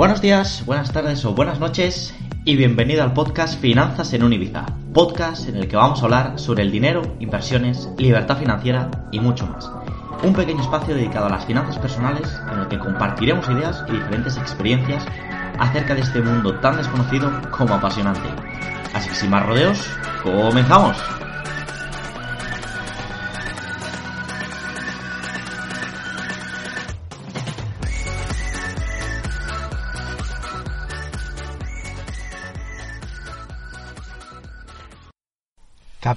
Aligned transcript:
Buenos 0.00 0.22
días, 0.22 0.64
buenas 0.64 0.92
tardes 0.92 1.22
o 1.26 1.34
buenas 1.34 1.60
noches 1.60 2.14
y 2.46 2.56
bienvenido 2.56 3.02
al 3.02 3.12
podcast 3.12 3.60
Finanzas 3.60 4.14
en 4.14 4.22
Univiza, 4.22 4.64
podcast 4.94 5.46
en 5.46 5.56
el 5.56 5.68
que 5.68 5.76
vamos 5.76 6.00
a 6.00 6.04
hablar 6.04 6.38
sobre 6.38 6.62
el 6.62 6.72
dinero, 6.72 7.02
inversiones, 7.20 7.86
libertad 7.98 8.38
financiera 8.38 8.90
y 9.12 9.20
mucho 9.20 9.46
más. 9.46 9.70
Un 10.22 10.32
pequeño 10.32 10.62
espacio 10.62 10.94
dedicado 10.94 11.26
a 11.26 11.28
las 11.28 11.44
finanzas 11.44 11.78
personales 11.78 12.26
en 12.50 12.60
el 12.60 12.68
que 12.68 12.78
compartiremos 12.78 13.46
ideas 13.50 13.84
y 13.90 13.92
diferentes 13.92 14.38
experiencias 14.38 15.04
acerca 15.58 15.94
de 15.94 16.00
este 16.00 16.22
mundo 16.22 16.58
tan 16.60 16.78
desconocido 16.78 17.30
como 17.50 17.74
apasionante. 17.74 18.30
Así 18.94 19.10
que 19.10 19.14
sin 19.14 19.28
más 19.28 19.44
rodeos, 19.44 19.84
comenzamos. 20.22 20.96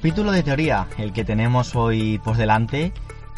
Capítulo 0.03 0.33
de 0.33 0.43
teoría, 0.43 0.87
el 0.97 1.13
que 1.13 1.23
tenemos 1.23 1.77
hoy 1.77 2.17
por 2.17 2.35
delante, 2.35 2.91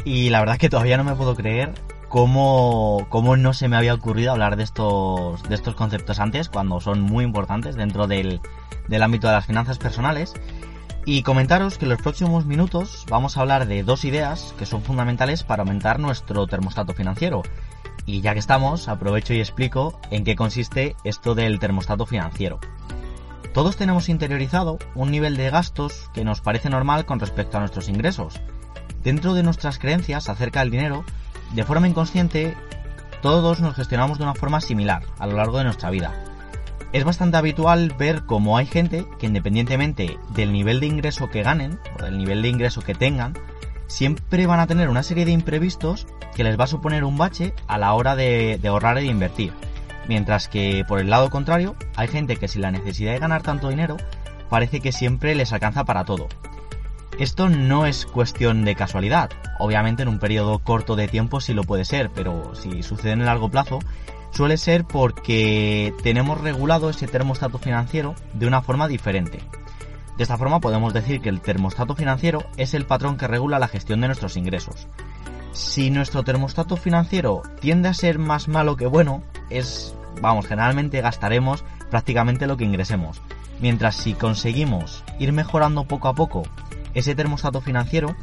y 0.04 0.32
la 0.32 0.40
verdad 0.40 0.58
que 0.58 0.68
todavía 0.68 0.98
no 0.98 1.04
me 1.04 1.14
puedo 1.14 1.36
creer 1.36 1.76
cómo, 2.10 3.06
cómo 3.10 3.38
no 3.38 3.54
se 3.54 3.68
me 3.68 3.78
había 3.78 3.94
ocurrido 3.94 4.32
hablar 4.32 4.56
de 4.56 4.64
estos, 4.64 5.44
de 5.44 5.54
estos 5.54 5.76
conceptos 5.76 6.20
antes, 6.20 6.50
cuando 6.50 6.82
son 6.82 7.02
muy 7.02 7.24
importantes 7.24 7.76
dentro 7.76 8.08
del, 8.08 8.42
del 8.88 9.04
ámbito 9.04 9.28
de 9.28 9.34
las 9.34 9.46
finanzas 9.46 9.78
personales. 9.78 10.34
Y 11.06 11.22
comentaros 11.22 11.78
que 11.78 11.86
en 11.86 11.90
los 11.90 12.02
próximos 12.02 12.48
minutos 12.48 13.06
vamos 13.12 13.38
a 13.38 13.42
hablar 13.42 13.68
de 13.68 13.84
dos 13.84 14.04
ideas 14.04 14.56
que 14.58 14.66
son 14.66 14.82
fundamentales 14.82 15.44
para 15.44 15.62
aumentar 15.62 16.00
nuestro 16.00 16.48
termostato 16.48 16.94
financiero. 16.94 17.44
Y 18.08 18.22
ya 18.22 18.34
que 18.34 18.40
estamos, 18.40 18.88
aprovecho 18.88 19.36
y 19.36 19.40
explico 19.40 20.00
en 20.10 20.24
qué 20.24 20.36
consiste 20.36 20.96
esto 21.04 21.36
del 21.36 21.60
termostato 21.60 22.08
financiero. 22.08 22.60
Todos 23.56 23.78
tenemos 23.78 24.10
interiorizado 24.10 24.80
un 24.96 25.12
nivel 25.12 25.38
de 25.38 25.50
gastos 25.50 26.12
que 26.14 26.26
nos 26.26 26.42
parece 26.42 26.70
normal 26.70 27.06
con 27.06 27.22
respecto 27.22 27.56
a 27.56 27.62
nuestros 27.62 27.88
ingresos. 27.88 28.42
Dentro 29.02 29.34
de 29.34 29.44
nuestras 29.44 29.80
creencias 29.80 30.28
acerca 30.28 30.60
del 30.60 30.72
dinero, 30.72 31.06
de 31.54 31.64
forma 31.64 31.88
inconsciente, 31.88 32.54
todos 33.22 33.62
nos 33.62 33.74
gestionamos 33.78 34.18
de 34.18 34.26
una 34.26 34.34
forma 34.34 34.60
similar 34.60 35.04
a 35.20 35.26
lo 35.26 35.38
largo 35.38 35.58
de 35.58 35.64
nuestra 35.64 35.90
vida. 35.90 36.14
Es 36.92 37.06
bastante 37.06 37.38
habitual 37.38 37.96
ver 37.98 38.26
cómo 38.26 38.58
hay 38.58 38.66
gente 38.66 39.08
que 39.20 39.28
independientemente 39.28 40.20
del 40.32 40.52
nivel 40.52 40.82
de 40.82 40.88
ingreso 40.88 41.30
que 41.30 41.44
ganen 41.44 41.80
o 41.98 42.04
del 42.04 42.18
nivel 42.18 42.42
de 42.42 42.50
ingreso 42.50 42.82
que 42.82 42.94
tengan, 42.94 43.36
siempre 43.88 44.48
van 44.48 44.60
a 44.60 44.68
tener 44.68 44.90
una 44.90 45.02
serie 45.02 45.24
de 45.24 45.32
imprevistos 45.32 46.08
que 46.36 46.44
les 46.44 46.60
va 46.60 46.66
a 46.66 46.68
suponer 46.68 47.06
un 47.06 47.18
bache 47.18 47.54
a 47.68 47.78
la 47.78 47.94
hora 47.94 48.18
de, 48.18 48.60
ahorrar 48.68 48.98
y 48.98 49.04
de 49.04 49.12
invertir 49.12 49.54
Mientras 50.08 50.48
que 50.48 50.86
por 50.88 51.00
el 51.00 51.10
lado 51.10 51.30
contrario, 51.30 51.76
hay 51.96 52.08
gente 52.08 52.38
que 52.38 52.48
sin 52.48 52.62
la 52.62 52.72
necesidad 52.72 53.14
de 53.14 53.20
ganar 53.20 53.42
tanto 53.42 53.70
dinero, 53.70 53.98
parece 54.50 54.80
que 54.80 54.92
siempre 54.92 55.36
les 55.36 55.54
alcanza 55.54 55.84
para 55.86 56.06
todo. 56.06 56.28
Esto 57.18 57.50
no 57.50 57.86
es 57.86 58.06
cuestión 58.06 58.66
de 58.66 58.76
casualidad. 58.76 59.30
Obviamente 59.58 60.04
en 60.04 60.10
un 60.10 60.20
periodo 60.20 60.60
corto 60.60 60.96
de 60.96 61.08
tiempo 61.08 61.40
sí 61.40 61.54
lo 61.54 61.64
puede 61.64 61.86
ser, 61.86 62.12
pero 62.14 62.54
si 62.56 62.84
sucede 62.84 63.14
en 63.14 63.22
el 63.22 63.28
largo 63.28 63.50
plazo, 63.50 63.80
suele 64.32 64.58
ser 64.58 64.84
porque 64.84 65.94
tenemos 66.04 66.42
regulado 66.42 66.90
ese 66.90 67.08
termostato 67.08 67.58
financiero 67.58 68.16
de 68.34 68.48
una 68.48 68.62
forma 68.62 68.90
diferente. 68.90 69.40
De 70.18 70.24
esta 70.24 70.38
forma 70.38 70.60
podemos 70.60 70.94
decir 70.94 71.22
que 71.22 71.30
el 71.30 71.42
termostato 71.42 71.96
financiero 71.96 72.44
es 72.58 72.74
el 72.74 72.86
patrón 72.86 73.18
que 73.18 73.28
regula 73.28 73.60
la 73.60 73.70
gestión 73.70 74.02
de 74.02 74.08
nuestros 74.08 74.36
ingresos. 74.36 74.88
Si 75.56 75.90
nuestro 75.90 76.24
termostato 76.24 76.76
financiero 76.76 77.42
tiende 77.62 77.88
a 77.88 77.94
ser 77.94 78.20
más 78.20 78.50
malo 78.50 78.76
que 78.76 78.88
bueno, 78.88 79.24
es, 79.50 79.96
vamos, 80.22 80.48
generalmente 80.48 81.00
gastaremos 81.00 81.64
prácticamente 81.90 82.46
lo 82.46 82.58
que 82.58 82.66
ingresemos. 82.66 83.22
Mientras 83.62 83.96
si 83.96 84.16
conseguimos 84.16 85.06
ir 85.18 85.32
mejorando 85.32 85.86
poco 85.86 86.10
a 86.10 86.14
poco 86.14 86.44
ese 86.94 87.16
termostato 87.16 87.62
financiero, 87.62 88.18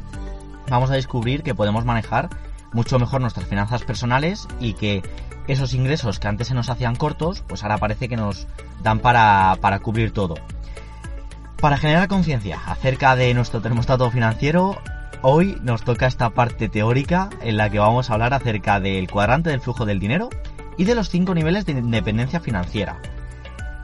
vamos 0.69 0.91
a 0.91 0.93
descubrir 0.93 1.41
que 1.41 1.55
podemos 1.55 1.85
manejar 1.85 2.29
mucho 2.71 2.99
mejor 2.99 3.21
nuestras 3.21 3.47
finanzas 3.47 3.81
personales 3.81 4.47
y 4.59 4.75
que 4.75 5.01
esos 5.47 5.73
ingresos 5.73 6.19
que 6.19 6.27
antes 6.27 6.49
se 6.49 6.53
nos 6.53 6.69
hacían 6.69 6.95
cortos, 6.95 7.43
pues 7.47 7.63
ahora 7.63 7.79
parece 7.79 8.07
que 8.07 8.15
nos 8.15 8.45
dan 8.83 8.99
para, 8.99 9.57
para 9.59 9.79
cubrir 9.79 10.11
todo. 10.11 10.35
Para 11.59 11.77
generar 11.77 12.07
conciencia 12.07 12.59
acerca 12.67 13.15
de 13.15 13.33
nuestro 13.33 13.59
termostato 13.59 14.11
financiero, 14.11 14.77
hoy 15.21 15.57
nos 15.61 15.83
toca 15.83 16.07
esta 16.07 16.31
parte 16.31 16.69
teórica 16.69 17.29
en 17.41 17.57
la 17.57 17.69
que 17.69 17.79
vamos 17.79 18.09
a 18.09 18.13
hablar 18.13 18.33
acerca 18.33 18.79
del 18.79 19.09
cuadrante 19.09 19.49
del 19.49 19.61
flujo 19.61 19.85
del 19.85 19.99
dinero 19.99 20.29
y 20.77 20.85
de 20.85 20.95
los 20.95 21.09
cinco 21.09 21.33
niveles 21.35 21.65
de 21.65 21.73
independencia 21.73 22.39
financiera. 22.39 22.99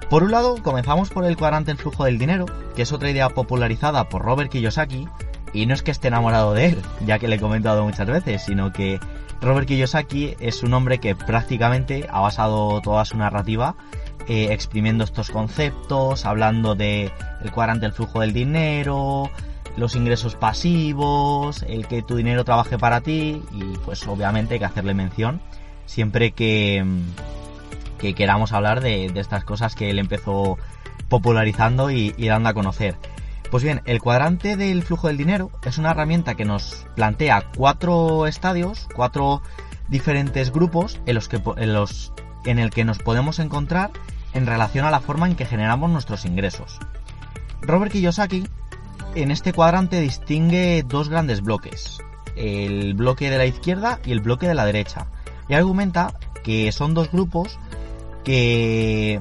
Por 0.09 0.23
un 0.23 0.31
lado, 0.31 0.61
comenzamos 0.63 1.09
por 1.09 1.25
el 1.25 1.37
cuadrante 1.37 1.71
del 1.71 1.77
flujo 1.77 2.05
del 2.05 2.17
dinero, 2.17 2.45
que 2.75 2.81
es 2.81 2.91
otra 2.91 3.11
idea 3.11 3.29
popularizada 3.29 4.09
por 4.09 4.23
Robert 4.23 4.51
Kiyosaki, 4.51 5.07
y 5.53 5.65
no 5.65 5.73
es 5.73 5.83
que 5.83 5.91
esté 5.91 6.07
enamorado 6.07 6.53
de 6.53 6.67
él, 6.67 6.81
ya 7.05 7.19
que 7.19 7.27
le 7.27 7.35
he 7.35 7.39
comentado 7.39 7.83
muchas 7.83 8.07
veces, 8.07 8.43
sino 8.43 8.73
que 8.73 8.99
Robert 9.41 9.67
Kiyosaki 9.67 10.35
es 10.39 10.63
un 10.63 10.73
hombre 10.73 10.99
que 10.99 11.15
prácticamente 11.15 12.07
ha 12.09 12.21
basado 12.21 12.81
toda 12.81 13.05
su 13.05 13.17
narrativa 13.17 13.75
eh, 14.27 14.49
exprimiendo 14.51 15.03
estos 15.03 15.31
conceptos, 15.31 16.25
hablando 16.25 16.75
de 16.75 17.11
el 17.41 17.51
cuadrante 17.51 17.85
del 17.85 17.93
flujo 17.93 18.19
del 18.19 18.33
dinero, 18.33 19.29
los 19.79 19.95
ingresos 19.95 20.35
pasivos, 20.35 21.63
el 21.63 21.87
que 21.87 22.01
tu 22.01 22.15
dinero 22.15 22.43
trabaje 22.43 22.77
para 22.77 23.01
ti 23.01 23.41
y 23.51 23.63
pues 23.85 24.05
obviamente 24.07 24.55
hay 24.55 24.59
que 24.59 24.65
hacerle 24.65 24.93
mención 24.93 25.41
siempre 25.85 26.31
que, 26.31 26.85
que 27.97 28.13
queramos 28.13 28.53
hablar 28.53 28.81
de, 28.81 29.05
estas 29.15 29.43
cosas 29.43 29.75
que 29.75 29.89
él 29.89 29.97
empezó 29.97 30.57
popularizando 31.07 31.89
y, 31.89 32.11
dando 32.27 32.49
a 32.49 32.53
conocer. 32.53 32.95
Pues 33.49 33.63
bien, 33.63 33.81
el 33.85 33.99
cuadrante 33.99 34.55
del 34.55 34.83
flujo 34.83 35.07
del 35.07 35.17
dinero 35.17 35.49
es 35.63 35.79
una 35.79 35.91
herramienta 35.91 36.35
que 36.35 36.45
nos 36.45 36.85
plantea 36.95 37.45
cuatro 37.57 38.27
estadios, 38.27 38.87
cuatro 38.95 39.41
diferentes 39.87 40.51
grupos 40.51 41.01
en 41.07 41.15
los 41.15 41.27
que 41.27 41.41
en 41.57 41.73
los 41.73 42.13
en 42.45 42.59
el 42.59 42.69
que 42.69 42.85
nos 42.85 42.99
podemos 42.99 43.39
encontrar 43.39 43.89
en 44.33 44.45
relación 44.45 44.85
a 44.85 44.91
la 44.91 44.99
forma 44.99 45.27
en 45.27 45.35
que 45.35 45.45
generamos 45.45 45.89
nuestros 45.89 46.25
ingresos. 46.25 46.77
Robert 47.61 47.91
Kiyosaki 47.91 48.47
en 49.15 49.31
este 49.31 49.53
cuadrante 49.53 49.99
distingue 49.99 50.83
dos 50.87 51.09
grandes 51.09 51.41
bloques, 51.41 51.99
el 52.35 52.93
bloque 52.93 53.29
de 53.29 53.37
la 53.37 53.45
izquierda 53.45 53.99
y 54.05 54.11
el 54.11 54.21
bloque 54.21 54.47
de 54.47 54.55
la 54.55 54.65
derecha 54.65 55.07
y 55.47 55.55
argumenta 55.55 56.13
que 56.43 56.71
son 56.71 56.93
dos 56.93 57.11
grupos 57.11 57.59
que, 58.23 59.19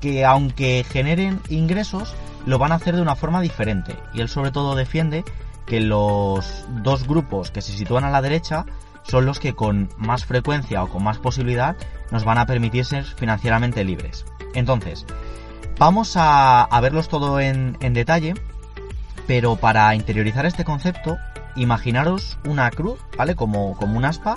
que 0.00 0.24
aunque 0.24 0.84
generen 0.88 1.40
ingresos, 1.48 2.14
lo 2.46 2.58
van 2.58 2.72
a 2.72 2.76
hacer 2.76 2.94
de 2.96 3.02
una 3.02 3.16
forma 3.16 3.40
diferente. 3.40 3.96
Y 4.14 4.20
él 4.20 4.28
sobre 4.28 4.50
todo 4.50 4.74
defiende 4.74 5.24
que 5.66 5.80
los 5.80 6.66
dos 6.82 7.06
grupos 7.06 7.50
que 7.50 7.62
se 7.62 7.72
sitúan 7.72 8.04
a 8.04 8.10
la 8.10 8.22
derecha 8.22 8.66
son 9.02 9.24
los 9.24 9.40
que 9.40 9.54
con 9.54 9.88
más 9.96 10.24
frecuencia 10.24 10.82
o 10.82 10.88
con 10.88 11.02
más 11.02 11.18
posibilidad 11.18 11.76
nos 12.10 12.24
van 12.24 12.38
a 12.38 12.46
permitir 12.46 12.84
ser 12.84 13.04
financieramente 13.04 13.84
libres. 13.84 14.26
Entonces, 14.54 15.06
vamos 15.78 16.14
a, 16.16 16.68
verlos 16.82 17.08
todo 17.08 17.40
en, 17.40 17.76
en 17.80 17.94
detalle, 17.94 18.34
pero 19.30 19.54
para 19.54 19.94
interiorizar 19.94 20.44
este 20.44 20.64
concepto, 20.64 21.16
imaginaros 21.54 22.36
una 22.44 22.68
cruz, 22.68 22.98
¿vale? 23.16 23.36
Como, 23.36 23.76
como 23.76 23.96
un 23.96 24.04
aspa, 24.04 24.34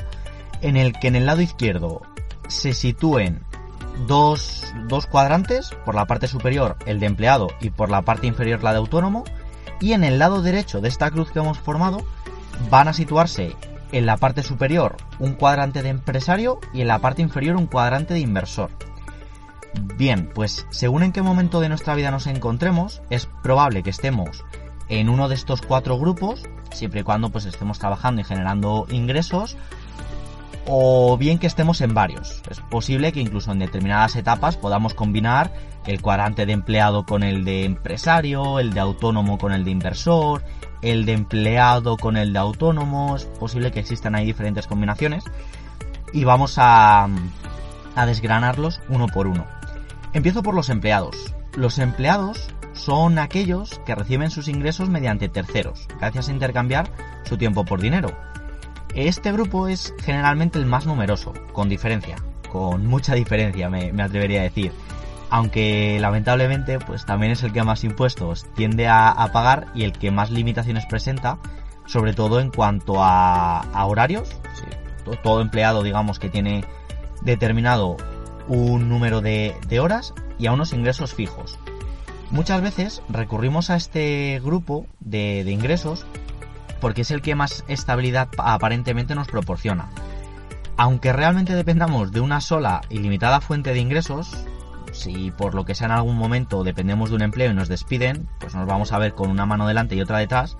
en 0.61 0.77
el 0.77 0.93
que 0.93 1.07
en 1.07 1.15
el 1.15 1.25
lado 1.25 1.41
izquierdo 1.41 2.03
se 2.47 2.73
sitúen 2.73 3.41
dos, 4.05 4.71
cuadrantes, 5.09 5.71
por 5.83 5.95
la 5.95 6.05
parte 6.05 6.27
superior 6.27 6.77
el 6.85 6.99
de 6.99 7.07
empleado 7.07 7.47
y 7.59 7.71
por 7.71 7.89
la 7.89 8.03
parte 8.03 8.27
inferior 8.27 8.61
la 8.61 8.71
de 8.71 8.77
autónomo, 8.77 9.23
y 9.81 9.93
en 9.93 10.03
el 10.03 10.19
lado 10.19 10.43
derecho 10.43 10.79
de 10.79 10.89
esta 10.89 11.09
cruz 11.09 11.31
que 11.31 11.39
hemos 11.39 11.57
formado 11.57 12.05
van 12.69 12.87
a 12.87 12.93
situarse 12.93 13.55
en 13.93 14.05
la 14.05 14.17
parte 14.17 14.43
superior 14.43 14.97
un 15.17 15.33
cuadrante 15.33 15.81
de 15.81 15.89
empresario 15.89 16.59
y 16.71 16.81
en 16.81 16.87
la 16.87 16.99
parte 16.99 17.23
inferior 17.23 17.55
un 17.55 17.65
cuadrante 17.65 18.13
de 18.13 18.19
inversor. 18.19 18.69
Bien, 19.97 20.29
pues 20.35 20.67
según 20.69 21.01
en 21.01 21.11
qué 21.11 21.23
momento 21.23 21.61
de 21.61 21.69
nuestra 21.69 21.95
vida 21.95 22.11
nos 22.11 22.27
encontremos, 22.27 23.01
es 23.09 23.27
probable 23.41 23.81
que 23.81 23.89
estemos 23.89 24.45
en 24.99 25.09
uno 25.09 25.27
de 25.27 25.35
estos 25.35 25.61
cuatro 25.61 25.97
grupos, 25.97 26.43
siempre 26.71 27.01
y 27.01 27.03
cuando 27.03 27.29
pues 27.29 27.45
estemos 27.45 27.79
trabajando 27.79 28.21
y 28.21 28.23
generando 28.23 28.85
ingresos, 28.89 29.57
o 30.65 31.17
bien 31.17 31.39
que 31.39 31.47
estemos 31.47 31.81
en 31.81 31.93
varios. 31.93 32.41
Es 32.49 32.59
posible 32.59 33.11
que 33.11 33.19
incluso 33.19 33.51
en 33.51 33.59
determinadas 33.59 34.15
etapas 34.15 34.55
podamos 34.55 34.93
combinar 34.93 35.51
el 35.85 36.01
cuadrante 36.01 36.45
de 36.45 36.53
empleado 36.53 37.05
con 37.05 37.23
el 37.23 37.43
de 37.43 37.65
empresario, 37.65 38.59
el 38.59 38.73
de 38.73 38.79
autónomo 38.79 39.37
con 39.37 39.51
el 39.51 39.65
de 39.65 39.71
inversor, 39.71 40.43
el 40.81 41.05
de 41.05 41.13
empleado 41.13 41.97
con 41.97 42.15
el 42.15 42.31
de 42.31 42.39
autónomo. 42.39 43.15
Es 43.15 43.25
posible 43.25 43.71
que 43.71 43.79
existan 43.79 44.15
ahí 44.15 44.25
diferentes 44.25 44.67
combinaciones. 44.67 45.23
Y 46.13 46.23
vamos 46.23 46.55
a, 46.57 47.09
a 47.95 48.05
desgranarlos 48.05 48.79
uno 48.87 49.07
por 49.07 49.27
uno. 49.27 49.45
Empiezo 50.13 50.43
por 50.43 50.53
los 50.53 50.69
empleados. 50.69 51.33
Los 51.55 51.79
empleados 51.79 52.47
son 52.73 53.19
aquellos 53.19 53.79
que 53.85 53.95
reciben 53.95 54.31
sus 54.31 54.47
ingresos 54.47 54.89
mediante 54.89 55.29
terceros, 55.29 55.87
gracias 55.99 56.29
a 56.29 56.31
intercambiar 56.31 56.89
su 57.23 57.37
tiempo 57.37 57.65
por 57.65 57.79
dinero. 57.79 58.09
Este 58.95 59.31
grupo 59.31 59.67
es 59.67 59.93
generalmente 60.03 60.59
el 60.59 60.65
más 60.65 60.85
numeroso, 60.85 61.33
con 61.51 61.67
diferencia, 61.67 62.15
con 62.51 62.85
mucha 62.85 63.15
diferencia, 63.15 63.69
me, 63.69 63.89
atrevería 64.01 64.41
a 64.41 64.43
decir. 64.43 64.71
Aunque 65.31 65.97
lamentablemente, 65.99 66.77
pues 66.77 67.05
también 67.05 67.31
es 67.31 67.41
el 67.41 67.51
que 67.51 67.63
más 67.63 67.83
impuestos 67.83 68.45
tiende 68.53 68.87
a, 68.87 69.27
pagar 69.33 69.67
y 69.73 69.83
el 69.83 69.93
que 69.93 70.11
más 70.11 70.29
limitaciones 70.29 70.85
presenta, 70.85 71.39
sobre 71.87 72.13
todo 72.13 72.39
en 72.39 72.51
cuanto 72.51 72.97
a, 72.99 73.63
horarios. 73.85 74.29
todo 75.23 75.41
empleado, 75.41 75.81
digamos, 75.81 76.19
que 76.19 76.29
tiene 76.29 76.63
determinado 77.23 77.97
un 78.47 78.89
número 78.89 79.21
de, 79.21 79.55
horas 79.81 80.13
y 80.37 80.45
a 80.45 80.51
unos 80.51 80.71
ingresos 80.71 81.15
fijos. 81.15 81.57
Muchas 82.33 82.63
veces 82.63 83.03
recurrimos 83.09 83.69
a 83.69 83.75
este 83.75 84.41
grupo 84.43 84.87
de, 84.99 85.43
de 85.43 85.51
ingresos 85.51 86.03
porque 86.81 87.01
es 87.01 87.11
el 87.11 87.21
que 87.21 87.35
más 87.35 87.63
estabilidad 87.67 88.27
aparentemente 88.39 89.13
nos 89.13 89.27
proporciona. 89.27 89.91
Aunque 90.75 91.13
realmente 91.13 91.53
dependamos 91.53 92.11
de 92.11 92.21
una 92.21 92.41
sola 92.41 92.81
y 92.89 92.97
limitada 92.97 93.39
fuente 93.39 93.71
de 93.71 93.79
ingresos, 93.79 94.35
si 94.93 95.29
por 95.29 95.53
lo 95.53 95.63
que 95.63 95.75
sea 95.75 95.85
en 95.85 95.91
algún 95.91 96.17
momento 96.17 96.63
dependemos 96.63 97.11
de 97.11 97.17
un 97.17 97.21
empleo 97.21 97.51
y 97.51 97.53
nos 97.53 97.67
despiden, 97.69 98.27
pues 98.39 98.55
nos 98.55 98.65
vamos 98.65 98.93
a 98.93 98.97
ver 98.97 99.13
con 99.13 99.29
una 99.29 99.45
mano 99.45 99.67
delante 99.67 99.95
y 99.95 100.01
otra 100.01 100.17
detrás, 100.17 100.57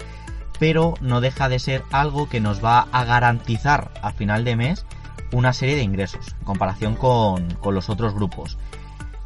pero 0.60 0.94
no 1.02 1.22
deja 1.22 1.50
de 1.50 1.58
ser 1.58 1.84
algo 1.92 2.30
que 2.30 2.40
nos 2.40 2.64
va 2.64 2.88
a 2.92 3.04
garantizar 3.04 3.92
a 4.04 4.12
final 4.12 4.46
de 4.46 4.56
mes 4.56 4.86
una 5.32 5.54
serie 5.54 5.76
de 5.76 5.82
ingresos 5.82 6.36
en 6.38 6.46
comparación 6.46 6.96
con, 6.96 7.56
con 7.56 7.74
los 7.74 7.90
otros 7.90 8.14
grupos. 8.14 8.60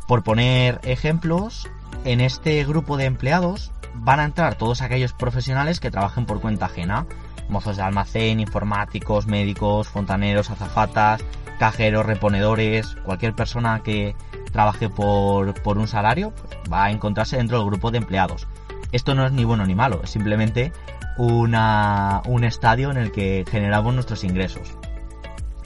Por 0.08 0.24
poner 0.24 0.80
ejemplos, 0.84 1.70
en 2.06 2.22
este 2.22 2.64
grupo 2.66 2.98
de 2.98 3.06
empleados 3.06 3.72
van 3.94 4.20
a 4.20 4.26
entrar 4.26 4.56
todos 4.56 4.82
aquellos 4.82 5.14
profesionales 5.14 5.80
que 5.80 5.92
trabajen 5.92 6.26
por 6.26 6.40
cuenta 6.40 6.66
ajena, 6.66 7.06
mozos 7.50 7.78
de 7.78 7.84
almacén, 7.84 8.40
informáticos, 8.40 9.28
médicos, 9.28 9.88
fontaneros, 9.88 10.50
azafatas, 10.50 11.24
cajeros, 11.60 12.06
reponedores, 12.06 12.96
cualquier 13.04 13.34
persona 13.34 13.82
que 13.84 14.16
trabaje 14.52 14.90
por, 14.90 15.54
por 15.62 15.78
un 15.78 15.88
salario 15.88 16.32
pues, 16.32 16.58
va 16.72 16.86
a 16.86 16.92
encontrarse 16.92 17.38
dentro 17.38 17.58
del 17.58 17.68
grupo 17.68 17.92
de 17.92 17.98
empleados. 17.98 18.48
Esto 18.92 19.16
no 19.16 19.26
es 19.26 19.32
ni 19.32 19.44
bueno 19.44 19.66
ni 19.66 19.76
malo, 19.76 20.02
es 20.04 20.12
simplemente 20.12 20.72
un 21.18 22.44
estadio 22.44 22.92
en 22.92 22.98
el 22.98 23.12
que 23.12 23.44
generamos 23.50 23.94
nuestros 23.94 24.24
ingresos. 24.24 24.78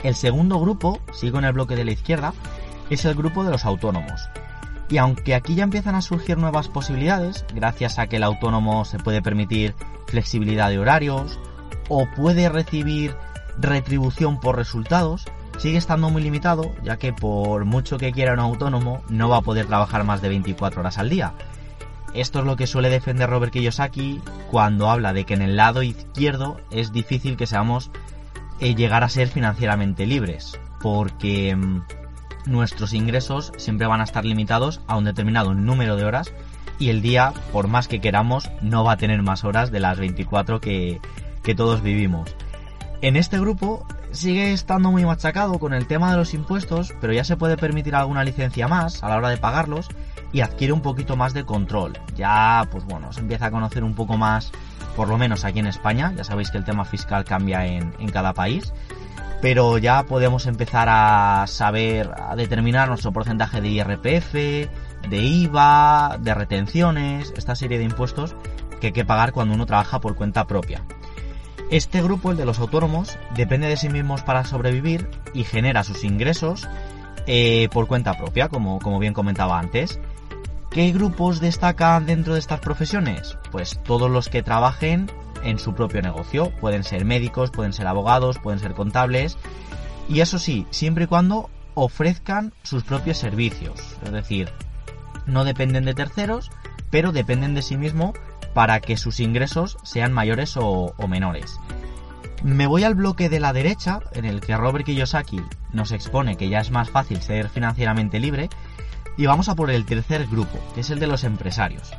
El 0.04 0.16
segundo 0.16 0.60
grupo, 0.60 1.00
sigo 1.12 1.38
en 1.38 1.46
el 1.46 1.54
bloque 1.54 1.76
de 1.76 1.86
la 1.86 1.92
izquierda, 1.92 2.34
es 2.90 3.06
el 3.06 3.16
grupo 3.16 3.44
de 3.44 3.52
los 3.52 3.66
autónomos. 3.66 4.30
Y 4.92 4.98
aunque 4.98 5.36
aquí 5.36 5.56
ya 5.56 5.64
empiezan 5.64 5.96
a 5.96 6.02
surgir 6.02 6.38
nuevas 6.38 6.68
posibilidades, 6.68 7.46
gracias 7.56 7.98
a 7.98 8.08
que 8.08 8.18
el 8.18 8.24
autónomo 8.24 8.84
se 8.84 9.00
puede 9.00 9.22
permitir 9.22 9.74
flexibilidad 10.06 10.70
de 10.70 10.80
horarios 10.80 11.40
o 11.88 12.06
puede 12.14 12.50
recibir 12.50 13.16
retribución 13.58 14.42
por 14.42 14.58
resultados, 14.58 15.26
sigue 15.58 15.78
estando 15.78 16.10
muy 16.10 16.22
limitado, 16.22 16.74
ya 16.84 16.98
que 16.98 17.14
por 17.14 17.64
mucho 17.64 17.98
que 17.98 18.12
quiera 18.12 18.34
un 18.34 18.40
autónomo, 18.40 19.02
no 19.08 19.30
va 19.30 19.38
a 19.38 19.42
poder 19.42 19.66
trabajar 19.66 20.04
más 20.04 20.22
de 20.22 20.28
24 20.28 20.82
horas 20.82 20.98
al 20.98 21.10
día. 21.10 21.34
Esto 22.14 22.40
es 22.40 22.46
lo 22.46 22.58
que 22.58 22.68
suele 22.68 22.90
defender 22.90 23.30
Robert 23.30 23.54
Kiyosaki 23.54 24.22
cuando 24.50 24.90
habla 24.90 25.14
de 25.14 25.24
que 25.24 25.36
en 25.36 25.42
el 25.42 25.56
lado 25.56 25.84
izquierdo 25.84 26.60
es 26.70 26.92
difícil 26.92 27.38
que 27.38 27.48
seamos 27.48 27.92
eh, 28.60 28.76
llegar 28.76 29.06
a 29.06 29.10
ser 29.10 29.30
financieramente 29.30 30.06
libres, 30.06 30.60
porque 30.82 31.56
mm, 31.56 31.82
nuestros 32.46 32.94
ingresos 32.94 33.52
siempre 33.58 33.88
van 33.88 34.02
a 34.02 34.06
estar 34.06 34.26
limitados 34.26 34.82
a 34.88 34.98
un 34.98 35.04
determinado 35.04 35.54
número 35.54 35.96
de 35.96 36.06
horas 36.06 36.34
y 36.80 36.90
el 36.90 37.02
día, 37.02 37.34
por 37.52 37.68
más 37.68 37.88
que 37.88 38.02
queramos, 38.02 38.50
no 38.62 38.84
va 38.84 38.94
a 38.94 38.98
tener 38.98 39.22
más 39.22 39.44
horas 39.44 39.72
de 39.72 39.80
las 39.80 40.00
24 40.00 40.60
que, 40.60 41.00
que 41.44 41.56
todos 41.56 41.82
vivimos. 41.82 42.36
En 43.02 43.16
este 43.16 43.40
grupo 43.40 43.86
sigue 44.12 44.54
estando 44.54 44.92
muy 44.92 45.06
machacado 45.06 45.60
con 45.60 45.74
el 45.74 45.88
tema 45.88 46.12
de 46.12 46.18
los 46.18 46.34
impuestos, 46.34 46.94
pero 47.00 47.14
ya 47.14 47.24
se 47.24 47.38
puede 47.38 47.58
permitir 47.58 47.96
alguna 47.96 48.24
licencia 48.24 48.68
más 48.68 49.04
a 49.04 49.10
la 49.10 49.18
hora 49.18 49.30
de 49.30 49.38
pagarlos 49.38 49.88
y 50.34 50.42
adquiere 50.42 50.74
un 50.74 50.82
poquito 50.82 51.16
más 51.16 51.34
de 51.34 51.46
control. 51.46 51.94
Ya, 52.16 52.68
pues 52.72 52.86
bueno, 52.86 53.12
se 53.12 53.22
empieza 53.22 53.48
a 53.48 53.52
conocer 53.52 53.84
un 53.84 53.96
poco 53.96 54.18
más 54.18 54.52
por 54.96 55.08
lo 55.08 55.18
menos 55.18 55.46
aquí 55.46 55.60
en 55.60 55.68
España, 55.68 56.14
ya 56.16 56.24
sabéis 56.24 56.52
que 56.52 56.58
el 56.58 56.66
tema 56.66 56.86
fiscal 56.86 57.24
cambia 57.24 57.66
en, 57.66 57.92
cada 58.12 58.34
país, 58.34 58.74
pero 59.42 59.78
ya 59.80 60.04
podemos 60.04 60.46
empezar 60.46 60.88
a 60.90 61.46
saber, 61.48 62.12
a 62.16 62.36
determinar 62.36 62.88
nuestro 62.88 63.12
porcentaje 63.12 63.60
de 63.60 63.70
IRPF, 63.70 64.34
de 64.34 65.18
IVA, 65.18 66.18
de 66.20 66.34
retenciones, 66.36 67.34
esta 67.36 67.56
serie 67.56 67.80
de 67.80 67.86
impuestos 67.86 68.36
que 68.80 68.88
hay 68.88 68.94
que 68.94 69.06
pagar 69.06 69.32
cuando 69.32 69.56
uno 69.56 69.66
trabaja 69.66 70.00
por 70.00 70.16
cuenta 70.16 70.46
propia. 70.46 70.84
Este 71.72 72.02
grupo, 72.02 72.32
el 72.32 72.38
de 72.38 72.46
los 72.46 72.60
autónomos, 72.60 73.18
depende 73.36 73.68
de 73.68 73.78
sí 73.78 73.90
mismos 73.90 74.24
para 74.24 74.44
sobrevivir 74.44 75.10
y 75.34 75.44
genera 75.44 75.84
sus 75.84 76.04
ingresos 76.04 76.68
eh, 77.28 77.70
por 77.72 77.88
cuenta 77.88 78.18
propia, 78.18 78.50
como, 78.50 78.80
como 78.80 79.00
bien 79.00 79.14
comentaba 79.14 79.58
antes. 79.58 80.00
¿Qué 80.70 80.92
grupos 80.92 81.40
destacan 81.40 82.06
dentro 82.06 82.34
de 82.34 82.40
estas 82.40 82.60
profesiones? 82.60 83.38
Pues 83.52 83.80
todos 83.84 84.10
los 84.10 84.30
que 84.30 84.44
trabajen 84.44 85.10
en 85.44 85.60
su 85.60 85.74
propio 85.74 86.02
negocio. 86.02 86.52
Pueden 86.60 86.84
ser 86.84 87.06
médicos, 87.06 87.52
pueden 87.52 87.74
ser 87.74 87.88
abogados, 87.88 88.40
pueden 88.40 88.60
ser 88.60 88.74
contables. 88.74 89.38
Y 90.10 90.22
eso 90.22 90.40
sí, 90.40 90.66
siempre 90.72 91.06
y 91.06 91.08
cuando 91.08 91.50
ofrezcan 91.74 92.54
sus 92.64 92.84
propios 92.84 93.18
servicios. 93.18 93.98
Es 94.04 94.12
decir, 94.12 94.50
no 95.26 95.44
dependen 95.44 95.86
de 95.86 95.94
terceros, 95.94 96.52
pero 96.90 97.12
dependen 97.12 97.54
de 97.56 97.62
sí 97.62 97.78
mismo 97.78 98.14
para 98.54 98.80
que 98.82 98.98
sus 98.98 99.20
ingresos 99.20 99.78
sean 99.84 100.12
mayores 100.12 100.58
o, 100.58 100.94
o 100.98 101.08
menores. 101.08 101.58
Me 102.44 102.68
voy 102.68 102.84
al 102.84 102.96
bloque 102.96 103.30
de 103.30 103.40
la 103.40 103.54
derecha, 103.54 104.00
en 104.14 104.26
el 104.26 104.42
que 104.42 104.58
Robert 104.58 104.86
Kiyosaki 104.86 105.42
nos 105.74 105.92
expone 105.92 106.38
que 106.38 106.50
ya 106.50 106.60
es 106.60 106.72
más 106.72 106.90
fácil 106.90 107.22
ser 107.22 107.50
financieramente 107.50 108.20
libre, 108.20 108.50
y 109.16 109.26
vamos 109.28 109.50
a 109.50 109.56
por 109.56 109.70
el 109.70 109.86
tercer 109.86 110.28
grupo, 110.28 110.60
que 110.74 110.82
es 110.82 110.90
el 110.90 111.00
de 111.00 111.08
los 111.08 111.24
empresarios. 111.24 111.92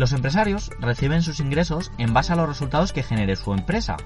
Los 0.00 0.14
empresarios 0.14 0.70
reciben 0.80 1.20
sus 1.20 1.40
ingresos 1.40 1.92
en 1.98 2.14
base 2.14 2.32
a 2.32 2.36
los 2.36 2.48
resultados 2.48 2.94
que 2.94 3.02
genere 3.02 3.36
su 3.36 3.52
empresa. 3.52 3.98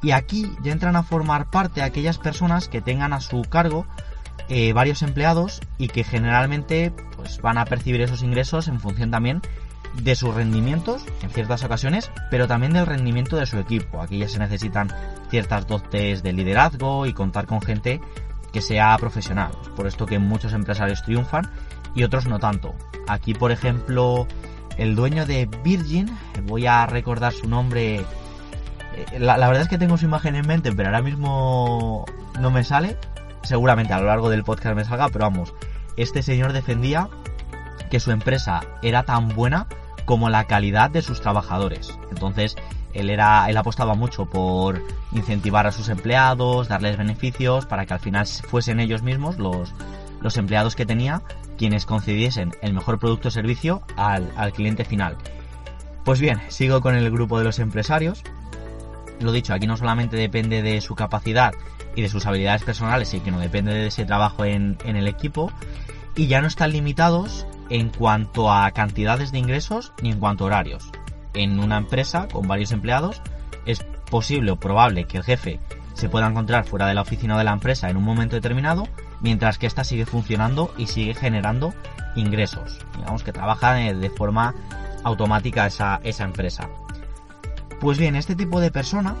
Y 0.00 0.12
aquí 0.12 0.50
ya 0.62 0.72
entran 0.72 0.96
a 0.96 1.02
formar 1.02 1.50
parte 1.50 1.82
aquellas 1.82 2.16
personas 2.16 2.68
que 2.68 2.80
tengan 2.80 3.12
a 3.12 3.20
su 3.20 3.42
cargo 3.42 3.86
eh, 4.48 4.72
varios 4.72 5.02
empleados 5.02 5.60
y 5.76 5.88
que 5.88 6.04
generalmente 6.04 6.90
pues, 7.16 7.42
van 7.42 7.58
a 7.58 7.66
percibir 7.66 8.00
esos 8.00 8.22
ingresos 8.22 8.66
en 8.66 8.80
función 8.80 9.10
también 9.10 9.42
de 10.00 10.14
sus 10.14 10.34
rendimientos 10.34 11.04
en 11.20 11.28
ciertas 11.28 11.62
ocasiones, 11.64 12.10
pero 12.30 12.48
también 12.48 12.72
del 12.72 12.86
rendimiento 12.86 13.36
de 13.36 13.44
su 13.44 13.58
equipo. 13.58 14.00
Aquí 14.00 14.16
ya 14.16 14.30
se 14.30 14.38
necesitan 14.38 14.88
ciertas 15.28 15.66
dotes 15.66 16.22
de 16.22 16.32
liderazgo 16.32 17.04
y 17.04 17.12
contar 17.12 17.44
con 17.44 17.60
gente 17.60 18.00
que 18.54 18.62
sea 18.62 18.96
profesional. 18.96 19.50
Por 19.76 19.86
esto 19.86 20.06
que 20.06 20.18
muchos 20.18 20.54
empresarios 20.54 21.02
triunfan 21.02 21.50
y 21.94 22.04
otros 22.04 22.24
no 22.24 22.38
tanto. 22.38 22.74
Aquí, 23.06 23.34
por 23.34 23.52
ejemplo, 23.52 24.26
el 24.76 24.94
dueño 24.94 25.26
de 25.26 25.46
Virgin, 25.64 26.10
voy 26.44 26.66
a 26.66 26.86
recordar 26.86 27.32
su 27.32 27.48
nombre. 27.48 28.04
Eh, 28.94 29.18
la, 29.18 29.36
verdad 29.36 29.62
es 29.62 29.68
que 29.68 29.78
tengo 29.78 29.96
su 29.96 30.06
imagen 30.06 30.34
en 30.34 30.46
mente, 30.46 30.72
pero 30.72 30.88
ahora 30.88 31.02
mismo 31.02 32.04
no 32.40 32.50
me 32.50 32.64
sale. 32.64 32.96
Seguramente 33.42 33.92
a 33.92 34.00
lo 34.00 34.06
largo 34.06 34.28
del 34.28 34.44
podcast 34.44 34.76
me 34.76 34.84
salga, 34.84 35.08
pero 35.08 35.26
vamos, 35.26 35.54
este 35.96 36.22
señor 36.22 36.52
defendía 36.52 37.08
que 37.90 38.00
su 38.00 38.10
empresa 38.10 38.62
era 38.82 39.04
tan 39.04 39.28
buena 39.28 39.66
como 40.04 40.28
la 40.30 40.44
calidad 40.44 40.90
de 40.90 41.02
sus 41.02 41.20
trabajadores. 41.20 41.96
Entonces, 42.10 42.56
él 42.92 43.10
era 43.10 43.48
él 43.48 43.56
apostaba 43.56 43.94
mucho 43.94 44.26
por 44.26 44.82
incentivar 45.12 45.66
a 45.66 45.72
sus 45.72 45.88
empleados, 45.88 46.68
darles 46.68 46.96
beneficios 46.96 47.66
para 47.66 47.86
que 47.86 47.94
al 47.94 48.00
final 48.00 48.26
fuesen 48.26 48.80
ellos 48.80 49.02
mismos 49.02 49.38
los 49.38 49.72
los 50.20 50.36
empleados 50.36 50.76
que 50.76 50.86
tenía 50.86 51.22
quienes 51.56 51.86
concediesen 51.86 52.52
el 52.62 52.74
mejor 52.74 52.98
producto 52.98 53.28
o 53.28 53.30
servicio 53.30 53.82
al, 53.96 54.30
cliente 54.52 54.84
final. 54.84 55.16
Pues 56.04 56.20
bien, 56.20 56.40
sigo 56.48 56.80
con 56.80 56.94
el 56.94 57.10
grupo 57.10 57.38
de 57.38 57.44
los 57.44 57.58
empresarios. 57.58 58.22
Lo 59.20 59.32
dicho, 59.32 59.54
aquí 59.54 59.66
no 59.66 59.76
solamente 59.76 60.16
depende 60.16 60.62
de 60.62 60.80
su 60.80 60.94
capacidad 60.94 61.54
y 61.94 62.02
de 62.02 62.08
sus 62.08 62.26
habilidades 62.26 62.62
personales, 62.62 63.08
sino 63.08 63.40
depende 63.40 63.72
de 63.72 63.86
ese 63.86 64.04
trabajo 64.04 64.44
en, 64.44 64.76
en 64.84 64.96
el 64.96 65.08
equipo. 65.08 65.50
Y 66.14 66.26
ya 66.26 66.40
no 66.40 66.46
están 66.46 66.72
limitados 66.72 67.46
en 67.70 67.88
cuanto 67.90 68.52
a 68.52 68.70
cantidades 68.70 69.32
de 69.32 69.38
ingresos 69.38 69.92
ni 70.02 70.10
en 70.10 70.20
cuanto 70.20 70.44
a 70.44 70.46
horarios. 70.48 70.90
En 71.34 71.58
una 71.58 71.78
empresa 71.78 72.28
con 72.28 72.46
varios 72.46 72.72
empleados 72.72 73.20
es 73.64 73.84
posible 74.10 74.52
o 74.52 74.56
probable 74.56 75.04
que 75.04 75.18
el 75.18 75.24
jefe 75.24 75.60
se 75.94 76.08
pueda 76.08 76.26
encontrar 76.26 76.64
fuera 76.64 76.86
de 76.86 76.94
la 76.94 77.02
oficina 77.02 77.36
de 77.36 77.44
la 77.44 77.52
empresa 77.52 77.90
en 77.90 77.96
un 77.96 78.04
momento 78.04 78.36
determinado 78.36 78.86
mientras 79.26 79.58
que 79.58 79.66
ésta 79.66 79.82
sigue 79.82 80.06
funcionando 80.06 80.72
y 80.78 80.86
sigue 80.86 81.12
generando 81.12 81.74
ingresos. 82.14 82.78
Digamos 82.96 83.24
que 83.24 83.32
trabaja 83.32 83.74
de 83.74 84.08
forma 84.10 84.54
automática 85.02 85.66
esa, 85.66 86.00
esa 86.04 86.22
empresa. 86.22 86.68
Pues 87.80 87.98
bien, 87.98 88.14
este 88.14 88.36
tipo 88.36 88.60
de 88.60 88.70
persona, 88.70 89.16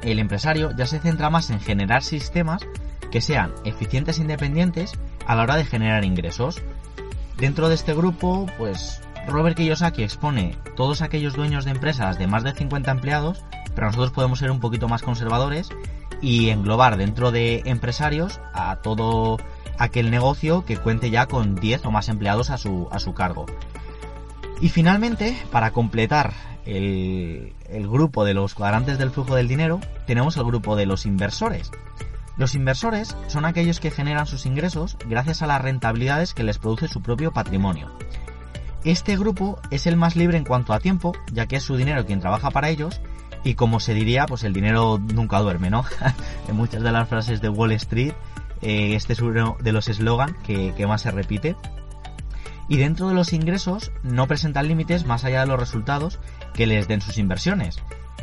el 0.00 0.18
empresario, 0.18 0.74
ya 0.74 0.86
se 0.86 0.98
centra 0.98 1.28
más 1.28 1.50
en 1.50 1.60
generar 1.60 2.02
sistemas 2.02 2.66
que 3.10 3.20
sean 3.20 3.52
eficientes 3.66 4.16
e 4.16 4.22
independientes 4.22 4.94
a 5.26 5.34
la 5.34 5.42
hora 5.42 5.56
de 5.56 5.66
generar 5.66 6.06
ingresos. 6.06 6.62
Dentro 7.36 7.68
de 7.68 7.74
este 7.74 7.92
grupo, 7.92 8.46
pues 8.56 9.02
Robert 9.28 9.58
Kiyosaki 9.58 10.04
expone 10.04 10.56
todos 10.74 11.02
aquellos 11.02 11.34
dueños 11.34 11.66
de 11.66 11.72
empresas 11.72 12.18
de 12.18 12.28
más 12.28 12.44
de 12.44 12.54
50 12.54 12.90
empleados, 12.90 13.44
pero 13.74 13.88
nosotros 13.88 14.12
podemos 14.12 14.38
ser 14.38 14.50
un 14.50 14.60
poquito 14.60 14.88
más 14.88 15.02
conservadores 15.02 15.68
y 16.22 16.48
englobar 16.50 16.96
dentro 16.96 17.32
de 17.32 17.62
empresarios 17.66 18.40
a 18.54 18.76
todo 18.76 19.38
aquel 19.78 20.10
negocio 20.10 20.64
que 20.64 20.76
cuente 20.76 21.10
ya 21.10 21.26
con 21.26 21.56
10 21.56 21.84
o 21.86 21.90
más 21.90 22.08
empleados 22.08 22.50
a 22.50 22.56
su, 22.56 22.88
a 22.90 23.00
su 23.00 23.12
cargo. 23.12 23.46
Y 24.60 24.68
finalmente, 24.68 25.36
para 25.50 25.72
completar 25.72 26.32
el, 26.64 27.52
el 27.68 27.88
grupo 27.88 28.24
de 28.24 28.34
los 28.34 28.54
cuadrantes 28.54 28.96
del 28.96 29.10
flujo 29.10 29.34
del 29.34 29.48
dinero, 29.48 29.80
tenemos 30.06 30.36
el 30.36 30.44
grupo 30.44 30.76
de 30.76 30.86
los 30.86 31.04
inversores. 31.04 31.72
Los 32.36 32.54
inversores 32.54 33.16
son 33.26 33.44
aquellos 33.44 33.80
que 33.80 33.90
generan 33.90 34.26
sus 34.26 34.46
ingresos 34.46 34.96
gracias 35.06 35.42
a 35.42 35.46
las 35.46 35.60
rentabilidades 35.60 36.32
que 36.32 36.44
les 36.44 36.58
produce 36.58 36.88
su 36.88 37.02
propio 37.02 37.32
patrimonio. 37.32 37.90
Este 38.84 39.16
grupo 39.16 39.60
es 39.70 39.86
el 39.86 39.96
más 39.96 40.16
libre 40.16 40.36
en 40.36 40.44
cuanto 40.44 40.72
a 40.72 40.80
tiempo, 40.80 41.12
ya 41.32 41.46
que 41.46 41.56
es 41.56 41.62
su 41.62 41.76
dinero 41.76 42.04
quien 42.04 42.20
trabaja 42.20 42.50
para 42.50 42.68
ellos, 42.68 43.00
y 43.44 43.54
como 43.54 43.80
se 43.80 43.94
diría, 43.94 44.26
pues 44.26 44.44
el 44.44 44.52
dinero 44.52 44.98
nunca 44.98 45.40
duerme, 45.40 45.70
¿no? 45.70 45.84
en 46.48 46.56
muchas 46.56 46.82
de 46.82 46.92
las 46.92 47.08
frases 47.08 47.40
de 47.40 47.48
Wall 47.48 47.72
Street, 47.72 48.12
eh, 48.60 48.94
este 48.94 49.12
es 49.12 49.20
uno 49.20 49.56
de 49.60 49.72
los 49.72 49.88
eslogan 49.88 50.36
que, 50.44 50.74
que 50.76 50.86
más 50.86 51.02
se 51.02 51.10
repite. 51.10 51.56
Y 52.68 52.76
dentro 52.76 53.08
de 53.08 53.14
los 53.14 53.32
ingresos 53.32 53.92
no 54.02 54.26
presentan 54.26 54.68
límites 54.68 55.04
más 55.04 55.24
allá 55.24 55.40
de 55.40 55.46
los 55.46 55.58
resultados 55.58 56.20
que 56.54 56.66
les 56.66 56.88
den 56.88 57.00
sus 57.00 57.18
inversiones. 57.18 57.82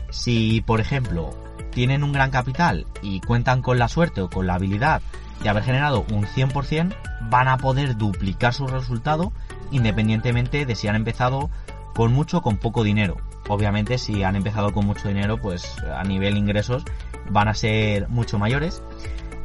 Si, 0.10 0.62
por 0.62 0.80
ejemplo, 0.80 1.32
tienen 1.72 2.04
un 2.04 2.14
gran 2.14 2.32
capital 2.32 2.88
y 3.02 3.20
cuentan 3.22 3.62
con 3.62 3.78
la 3.78 3.90
suerte 3.90 4.22
o 4.22 4.30
con 4.30 4.48
la 4.48 4.56
habilidad 4.56 5.02
de 5.42 5.50
haber 5.50 5.64
generado 5.64 6.06
un 6.12 6.26
100%, 6.26 6.96
van 7.30 7.48
a 7.48 7.58
poder 7.58 7.98
duplicar 7.98 8.54
su 8.54 8.68
resultado 8.68 9.32
independientemente 9.72 10.66
de 10.66 10.76
si 10.76 10.88
han 10.88 10.96
empezado 10.96 11.50
con 11.94 12.14
mucho 12.14 12.38
o 12.38 12.42
con 12.42 12.58
poco 12.58 12.84
dinero. 12.84 13.18
Obviamente 13.48 13.98
si 13.98 14.24
han 14.24 14.36
empezado 14.36 14.74
con 14.74 14.86
mucho 14.86 15.08
dinero, 15.08 15.38
pues 15.38 15.76
a 15.84 16.04
nivel 16.04 16.38
ingresos 16.38 16.84
van 17.30 17.48
a 17.48 17.54
ser 17.54 18.08
mucho 18.10 18.40
mayores. 18.40 18.82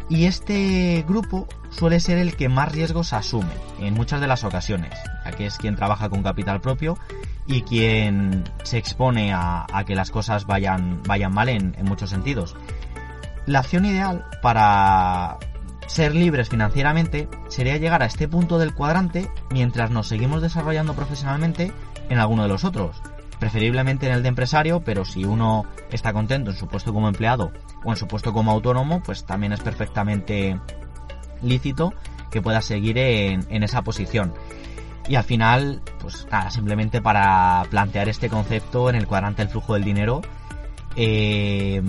Y 0.09 0.26
este 0.26 1.04
grupo 1.09 1.49
suele 1.71 1.99
ser 1.99 2.19
el 2.19 2.37
que 2.37 2.49
más 2.49 2.71
riesgos 2.71 3.12
asume 3.12 3.54
en 3.81 3.95
muchas 3.95 4.21
de 4.21 4.26
las 4.26 4.45
ocasiones, 4.45 4.93
ya 5.25 5.33
que 5.33 5.47
es 5.47 5.57
quien 5.57 5.76
trabaja 5.76 6.11
con 6.11 6.23
capital 6.23 6.61
propio 6.61 6.99
y 7.47 7.62
quien 7.62 8.45
se 8.62 8.76
expone 8.76 9.33
a, 9.33 9.66
que 9.87 9.95
las 9.95 10.11
cosas 10.11 10.47
vayan, 10.47 11.02
vayan 11.07 11.33
mal 11.33 11.49
en, 11.49 11.75
en 11.78 11.87
muchos 11.87 12.11
sentidos. 12.11 12.54
La 13.47 13.61
acción 13.61 13.87
ideal 13.87 14.26
para 14.43 15.38
ser 15.87 16.14
libres 16.14 16.49
financieramente 16.49 17.29
sería 17.49 17.76
llegar 17.76 18.03
a 18.03 18.07
este 18.07 18.29
punto 18.29 18.59
del 18.59 18.75
cuadrante 18.75 19.29
mientras 19.50 19.91
nos 19.91 20.09
seguimos 20.09 20.43
desarrollando 20.43 20.95
profesionalmente 20.95 21.73
en 22.09 22.19
alguno 22.19 22.43
de 22.43 22.49
los 22.49 22.64
otros. 22.64 23.00
Preferiblemente 23.38 24.07
en 24.07 24.12
el 24.12 24.23
de 24.23 24.29
empresario, 24.29 24.81
pero 24.81 25.05
si 25.05 25.25
uno 25.25 25.67
está 25.91 26.12
contento 26.12 26.50
en 26.50 26.57
su 26.57 26.67
puesto 26.69 26.93
como 26.93 27.09
empleado 27.09 27.53
o 27.85 27.91
en 27.91 27.97
su 27.97 28.07
puesto 28.07 28.33
como 28.33 28.53
autónomo, 28.53 29.03
pues 29.03 29.25
también 29.25 29.53
es 29.53 29.61
perfectamente 29.61 30.59
lícito 31.43 31.93
que 32.31 32.41
pueda 32.43 32.62
seguir 32.62 32.99
en, 32.99 33.62
esa 33.62 33.83
posición. 33.83 34.33
Y 35.09 35.17
al 35.17 35.25
final, 35.25 35.83
pues 36.00 36.26
nada, 36.31 36.50
simplemente 36.50 37.03
para 37.03 37.64
plantear 37.71 38.09
este 38.09 38.29
concepto 38.29 38.88
en 38.88 38.97
el 38.97 39.07
cuadrante 39.07 39.43
del 39.43 39.50
flujo 39.50 39.75
del 39.75 39.85
dinero, 39.85 40.23
eh, 40.97 41.83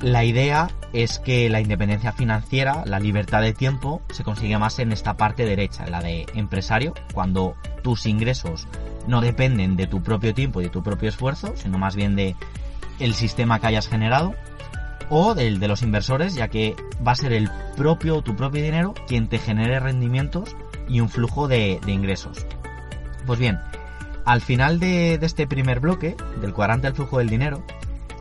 la 0.00 0.24
idea 0.24 0.68
es 0.92 1.18
que 1.18 1.48
la 1.48 1.60
independencia 1.60 2.12
financiera, 2.12 2.84
la 2.86 3.00
libertad 3.00 3.40
de 3.42 3.52
tiempo, 3.52 4.02
se 4.10 4.24
consigue 4.24 4.58
más 4.58 4.78
en 4.78 4.92
esta 4.92 5.16
parte 5.16 5.44
derecha, 5.44 5.86
la 5.86 6.00
de 6.00 6.26
empresario, 6.34 6.94
cuando 7.14 7.54
tus 7.82 8.06
ingresos 8.06 8.66
no 9.06 9.20
dependen 9.20 9.76
de 9.76 9.86
tu 9.86 10.02
propio 10.02 10.34
tiempo 10.34 10.60
y 10.60 10.64
de 10.64 10.70
tu 10.70 10.82
propio 10.82 11.08
esfuerzo, 11.08 11.54
sino 11.56 11.78
más 11.78 11.96
bien 11.96 12.16
de 12.16 12.36
el 12.98 13.14
sistema 13.14 13.58
que 13.58 13.68
hayas 13.68 13.88
generado, 13.88 14.34
o 15.08 15.34
del 15.34 15.60
de 15.60 15.68
los 15.68 15.82
inversores, 15.82 16.34
ya 16.34 16.48
que 16.48 16.74
va 17.06 17.12
a 17.12 17.16
ser 17.16 17.32
el 17.32 17.50
propio, 17.76 18.22
tu 18.22 18.34
propio 18.34 18.62
dinero, 18.62 18.94
quien 19.06 19.28
te 19.28 19.38
genere 19.38 19.80
rendimientos 19.80 20.56
y 20.88 21.00
un 21.00 21.08
flujo 21.08 21.48
de, 21.48 21.80
ingresos. 21.86 22.44
Pues 23.26 23.38
bien, 23.38 23.60
al 24.24 24.40
final 24.40 24.80
de, 24.80 25.18
de 25.18 25.26
este 25.26 25.46
primer 25.46 25.80
bloque, 25.80 26.16
del 26.40 26.52
cuadrante 26.52 26.88
del 26.88 26.96
flujo 26.96 27.18
del 27.18 27.28
dinero, 27.28 27.62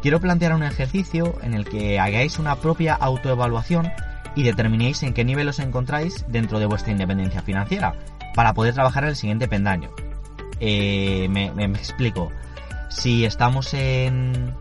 quiero 0.06 0.20
plantear 0.20 0.54
un 0.54 0.62
ejercicio 0.62 1.34
en 1.42 1.56
el 1.56 1.66
que 1.66 2.00
hagáis 2.00 2.38
una 2.38 2.58
propia 2.58 2.94
autoevaluación 2.94 3.92
y 4.36 4.44
determinéis 4.44 5.02
en 5.02 5.16
qué 5.16 5.26
nivel 5.26 5.50
os 5.50 5.58
encontráis 5.58 6.26
dentro 6.28 6.60
de 6.60 6.68
vuestra 6.68 6.92
independencia 6.92 7.42
financiera 7.42 7.96
para 8.36 8.54
poder 8.54 8.76
trabajar 8.76 9.06
el 9.06 9.16
siguiente 9.16 9.48
pendaño. 9.48 9.90
Eh, 10.60 11.28
me, 11.28 11.48
explico. 11.76 12.32
Si 12.90 13.26
estamos 13.26 13.74
en, 13.74 14.54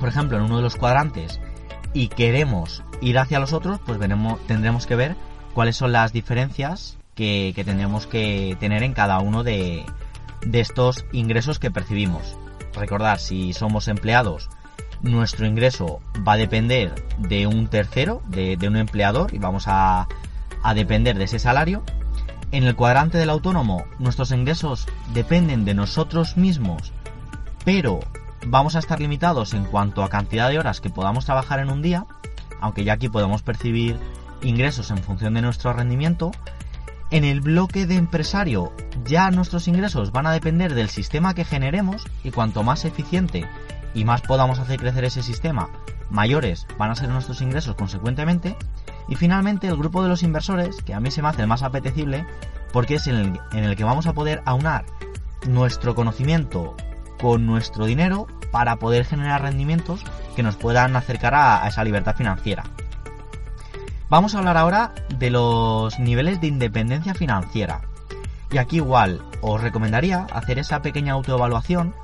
por 0.00 0.08
ejemplo, 0.08 0.36
en 0.36 0.42
uno 0.42 0.56
de 0.56 0.64
los 0.64 0.74
cuadrantes 0.74 1.38
y 1.94 2.08
queremos 2.08 2.82
ir 3.00 3.20
hacia 3.20 3.38
los 3.38 3.52
otros, 3.52 3.78
pues 3.86 4.00
tendremos 4.48 4.86
que 4.88 4.96
ver 4.96 5.14
cuáles 5.54 5.76
son 5.76 5.92
las 5.92 6.12
diferencias 6.12 6.98
que, 7.14 7.52
tendremos 7.54 8.08
que 8.08 8.56
tener 8.58 8.82
en 8.82 8.94
cada 8.94 9.20
uno 9.20 9.44
de, 9.44 9.84
estos 10.52 11.04
ingresos 11.12 11.60
que 11.60 11.70
percibimos. 11.70 12.36
Recordar, 12.74 13.20
si 13.20 13.52
somos 13.52 13.86
empleados, 13.86 14.50
nuestro 15.02 15.46
ingreso 15.46 16.00
va 16.26 16.34
a 16.34 16.36
depender 16.36 16.94
de 17.18 17.46
un 17.46 17.68
tercero, 17.68 18.22
de, 18.28 18.56
un 18.66 18.76
empleador, 18.76 19.34
y 19.34 19.38
vamos 19.38 19.64
a, 19.66 20.08
a 20.62 20.74
depender 20.74 21.18
de 21.18 21.24
ese 21.24 21.38
salario. 21.38 21.82
En 22.52 22.64
el 22.64 22.76
cuadrante 22.76 23.18
del 23.18 23.30
autónomo, 23.30 23.84
nuestros 23.98 24.30
ingresos 24.30 24.86
dependen 25.12 25.64
de 25.64 25.74
nosotros 25.74 26.36
mismos, 26.36 26.92
pero 27.64 28.00
vamos 28.46 28.76
a 28.76 28.78
estar 28.78 29.00
limitados 29.00 29.54
en 29.54 29.64
cuanto 29.64 30.02
a 30.02 30.08
cantidad 30.08 30.50
de 30.50 30.58
horas 30.58 30.80
que 30.80 30.90
podamos 30.90 31.24
trabajar 31.24 31.60
en 31.60 31.70
un 31.70 31.82
día, 31.82 32.06
aunque 32.60 32.84
ya 32.84 32.94
aquí 32.94 33.08
podemos 33.08 33.42
percibir 33.42 33.98
ingresos 34.42 34.90
en 34.90 34.98
función 34.98 35.34
de 35.34 35.42
nuestro 35.42 35.72
rendimiento. 35.72 36.32
En 37.10 37.24
el 37.24 37.40
bloque 37.40 37.86
de 37.86 37.96
empresario 37.96 38.72
ya 39.04 39.30
nuestros 39.30 39.68
ingresos 39.68 40.12
van 40.12 40.26
a 40.26 40.32
depender 40.32 40.74
del 40.74 40.88
sistema 40.88 41.34
que 41.34 41.44
generemos 41.44 42.06
y 42.24 42.30
cuanto 42.30 42.62
más 42.62 42.84
eficiente 42.84 43.46
y 43.94 44.04
más 44.04 44.22
podamos 44.22 44.58
hacer 44.58 44.80
crecer 44.80 45.04
ese 45.04 45.22
sistema, 45.22 45.68
mayores 46.10 46.66
van 46.78 46.90
a 46.90 46.94
ser 46.94 47.08
nuestros 47.08 47.40
ingresos 47.40 47.74
consecuentemente. 47.74 48.56
Y 49.08 49.16
finalmente 49.16 49.66
el 49.66 49.76
grupo 49.76 50.02
de 50.02 50.08
los 50.08 50.22
inversores, 50.22 50.82
que 50.82 50.94
a 50.94 51.00
mí 51.00 51.10
se 51.10 51.22
me 51.22 51.28
hace 51.28 51.42
el 51.42 51.48
más 51.48 51.62
apetecible, 51.62 52.26
porque 52.72 52.94
es 52.94 53.06
en 53.06 53.16
el, 53.16 53.40
en 53.52 53.64
el 53.64 53.76
que 53.76 53.84
vamos 53.84 54.06
a 54.06 54.12
poder 54.12 54.42
aunar 54.46 54.84
nuestro 55.46 55.94
conocimiento 55.94 56.76
con 57.20 57.46
nuestro 57.46 57.86
dinero 57.86 58.26
para 58.50 58.76
poder 58.76 59.04
generar 59.04 59.42
rendimientos 59.42 60.04
que 60.36 60.42
nos 60.42 60.56
puedan 60.56 60.94
acercar 60.96 61.34
a 61.34 61.66
esa 61.66 61.84
libertad 61.84 62.14
financiera. 62.14 62.64
Vamos 64.12 64.34
a 64.34 64.38
hablar 64.40 64.58
ahora 64.58 64.92
de 65.18 65.30
los 65.30 65.98
niveles 65.98 66.38
de 66.40 66.46
independencia 66.46 67.14
financiera. 67.14 67.80
Y 68.50 68.58
aquí 68.58 68.76
igual 68.76 69.22
os 69.40 69.62
recomendaría 69.62 70.26
hacer 70.30 70.58
esa 70.58 70.82
pequeña 70.82 71.14
autoevaluación. 71.14 71.94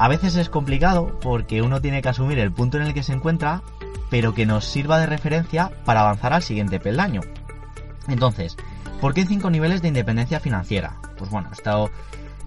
A 0.00 0.08
veces 0.08 0.34
es 0.36 0.48
complicado 0.48 1.18
porque 1.20 1.60
uno 1.60 1.82
tiene 1.82 2.00
que 2.00 2.08
asumir 2.08 2.38
el 2.38 2.50
punto 2.50 2.78
en 2.78 2.84
el 2.84 2.94
que 2.94 3.02
se 3.02 3.12
encuentra, 3.12 3.60
pero 4.08 4.32
que 4.32 4.46
nos 4.46 4.64
sirva 4.64 4.98
de 4.98 5.04
referencia 5.04 5.70
para 5.84 6.00
avanzar 6.00 6.32
al 6.32 6.42
siguiente 6.42 6.80
peldaño. 6.80 7.20
Entonces, 8.08 8.56
¿por 9.02 9.12
qué 9.12 9.26
cinco 9.26 9.50
niveles 9.50 9.82
de 9.82 9.88
independencia 9.88 10.40
financiera? 10.40 10.96
Pues 11.18 11.30
bueno, 11.30 11.50
esto 11.52 11.90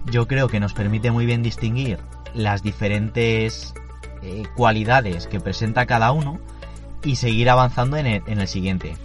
yo 0.06 0.26
creo 0.26 0.48
que 0.48 0.58
nos 0.58 0.72
permite 0.72 1.12
muy 1.12 1.26
bien 1.26 1.44
distinguir 1.44 2.00
las 2.34 2.64
diferentes 2.64 3.72
eh, 4.22 4.42
cualidades 4.56 5.28
que 5.28 5.38
presenta 5.38 5.86
cada 5.86 6.10
uno 6.10 6.40
y 7.04 7.14
seguir 7.14 7.50
avanzando 7.50 7.96
en 7.96 8.06
el, 8.26 8.48
siguiente. 8.48 8.96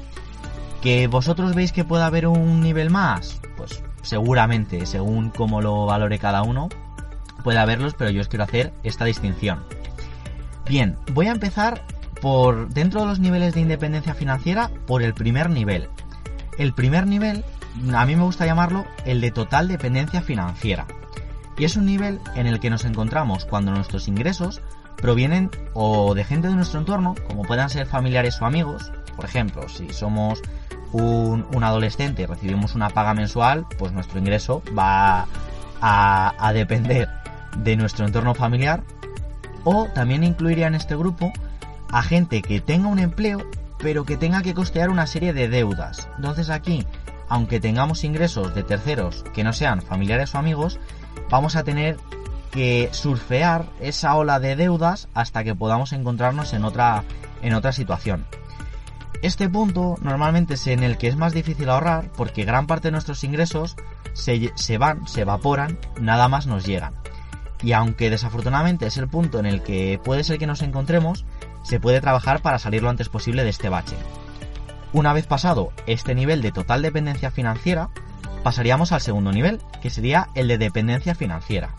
¿Que 0.81 1.05
vosotros 1.05 1.53
veis 1.53 1.71
que 1.71 1.85
puede 1.85 2.03
haber 2.03 2.25
un 2.25 2.61
nivel 2.61 2.89
más? 2.89 3.41
Pues 3.57 3.83
seguramente, 4.01 4.87
según 4.87 5.29
cómo 5.29 5.61
lo 5.61 5.85
valore 5.85 6.17
cada 6.17 6.41
uno, 6.41 6.67
puede 7.39 7.59
haberlos, 7.59 7.95
pero 7.97 8.09
yo 8.09 8.21
os 8.21 8.27
quiero 8.27 8.43
hacer 8.43 8.73
esta 8.83 9.05
distinción. 9.05 9.63
Bien, 10.67 10.97
voy 11.13 11.27
a 11.27 11.31
empezar 11.31 11.83
por 12.21 12.69
dentro 12.69 13.01
de 13.01 13.07
los 13.07 13.19
niveles 13.19 13.53
de 13.53 13.61
independencia 13.61 14.13
financiera 14.13 14.69
por 14.85 15.01
el 15.01 15.13
primer 15.13 15.49
nivel. 15.49 15.89
El 16.57 16.73
primer 16.73 17.07
nivel, 17.07 17.43
a 17.93 18.05
mí 18.05 18.15
me 18.15 18.23
gusta 18.23 18.45
llamarlo 18.45 18.85
el 19.05 19.21
de 19.21 19.31
total 19.31 19.67
dependencia 19.67 20.21
financiera. 20.21 20.85
Y 21.57 21.65
es 21.65 21.75
un 21.75 21.85
nivel 21.85 22.19
en 22.35 22.47
el 22.47 22.59
que 22.59 22.69
nos 22.69 22.85
encontramos 22.85 23.45
cuando 23.45 23.71
nuestros 23.71 24.07
ingresos 24.07 24.61
provienen 24.95 25.49
o 25.73 26.13
de 26.13 26.23
gente 26.23 26.49
de 26.49 26.55
nuestro 26.55 26.79
entorno, 26.79 27.15
como 27.27 27.43
puedan 27.43 27.69
ser 27.69 27.87
familiares 27.87 28.41
o 28.41 28.45
amigos. 28.45 28.91
Por 29.15 29.25
ejemplo, 29.25 29.67
si 29.67 29.89
somos 29.89 30.41
un, 30.91 31.45
adolescente 31.63 32.23
y 32.23 32.25
recibimos 32.25 32.75
una 32.75 32.89
paga 32.89 33.13
mensual, 33.13 33.65
pues 33.77 33.91
nuestro 33.91 34.19
ingreso 34.19 34.61
va 34.77 35.25
a, 35.81 36.33
a 36.37 36.53
depender 36.53 37.09
de 37.57 37.75
nuestro 37.75 38.05
entorno 38.05 38.35
familiar. 38.35 38.83
O 39.63 39.87
también 39.93 40.23
incluiría 40.23 40.67
en 40.67 40.75
este 40.75 40.95
grupo 40.95 41.31
a 41.91 42.01
gente 42.01 42.41
que 42.41 42.61
tenga 42.61 42.87
un 42.87 42.99
empleo, 42.99 43.45
pero 43.77 44.05
que 44.05 44.17
tenga 44.17 44.41
que 44.41 44.53
costear 44.53 44.89
una 44.89 45.07
serie 45.07 45.33
de 45.33 45.49
deudas. 45.49 46.07
Entonces 46.15 46.49
aquí, 46.49 46.85
aunque 47.27 47.59
tengamos 47.59 48.03
ingresos 48.03 48.55
de 48.55 48.63
terceros 48.63 49.23
que 49.33 49.43
no 49.43 49.53
sean 49.53 49.81
familiares 49.81 50.33
o 50.35 50.37
amigos, 50.37 50.79
vamos 51.29 51.55
a 51.55 51.63
tener 51.63 51.97
que 52.51 52.89
surfear 52.91 53.65
esa 53.79 54.15
ola 54.15 54.39
de 54.39 54.55
deudas 54.55 55.07
hasta 55.13 55.43
que 55.43 55.55
podamos 55.55 55.93
encontrarnos 55.93 56.53
en 56.53 56.63
otra 56.63 57.03
en 57.41 57.53
otra 57.53 57.71
situación. 57.71 58.25
Este 59.21 59.49
punto 59.49 59.97
normalmente 60.01 60.53
es 60.53 60.67
en 60.67 60.81
el 60.81 60.97
que 60.97 61.07
es 61.07 61.17
más 61.17 61.33
difícil 61.33 61.69
ahorrar 61.69 62.09
porque 62.15 62.45
gran 62.45 62.67
parte 62.67 62.87
de 62.87 62.93
nuestros 62.93 63.23
ingresos 63.23 63.75
se, 64.13 64.51
se 64.55 64.77
van, 64.77 65.07
se 65.07 65.21
evaporan, 65.21 65.77
nada 65.99 66.27
más 66.29 66.47
nos 66.47 66.65
llegan. 66.65 66.93
Y 67.61 67.73
aunque 67.73 68.09
desafortunadamente 68.09 68.87
es 68.87 68.97
el 68.97 69.07
punto 69.07 69.39
en 69.39 69.45
el 69.45 69.61
que 69.61 69.99
puede 70.03 70.23
ser 70.23 70.37
que 70.37 70.47
nos 70.47 70.61
encontremos, 70.61 71.25
se 71.63 71.79
puede 71.79 72.01
trabajar 72.01 72.41
para 72.41 72.59
salir 72.59 72.83
lo 72.83 72.89
antes 72.89 73.09
posible 73.09 73.43
de 73.43 73.49
este 73.49 73.69
bache. 73.69 73.97
Una 74.93 75.13
vez 75.13 75.27
pasado 75.27 75.71
este 75.85 76.15
nivel 76.15 76.41
de 76.41 76.51
total 76.51 76.81
dependencia 76.81 77.31
financiera, 77.31 77.89
pasaríamos 78.43 78.91
al 78.91 79.01
segundo 79.01 79.31
nivel, 79.31 79.59
que 79.81 79.89
sería 79.89 80.29
el 80.35 80.47
de 80.47 80.57
dependencia 80.57 81.15
financiera. 81.15 81.75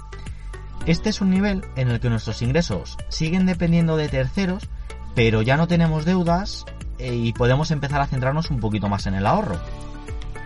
Este 0.87 1.11
es 1.11 1.21
un 1.21 1.31
nivel 1.31 1.65
en 1.77 1.91
el 1.91 2.01
que 2.01 2.11
nuestros 2.11 2.41
ingresos 2.43 2.99
siguen 3.09 3.47
dependiendo 3.47 3.97
de 3.97 4.09
terceros, 4.09 4.69
pero 5.15 5.43
ya 5.43 5.57
no 5.57 5.67
tenemos 5.67 6.05
deudas 6.05 6.67
eh, 6.99 7.15
y 7.15 7.33
podemos 7.33 7.71
empezar 7.71 8.01
a 8.01 8.07
centrarnos 8.07 8.51
un 8.51 8.61
poquito 8.61 8.89
más 8.89 9.07
en 9.07 9.15
el 9.15 9.27
ahorro. 9.27 9.59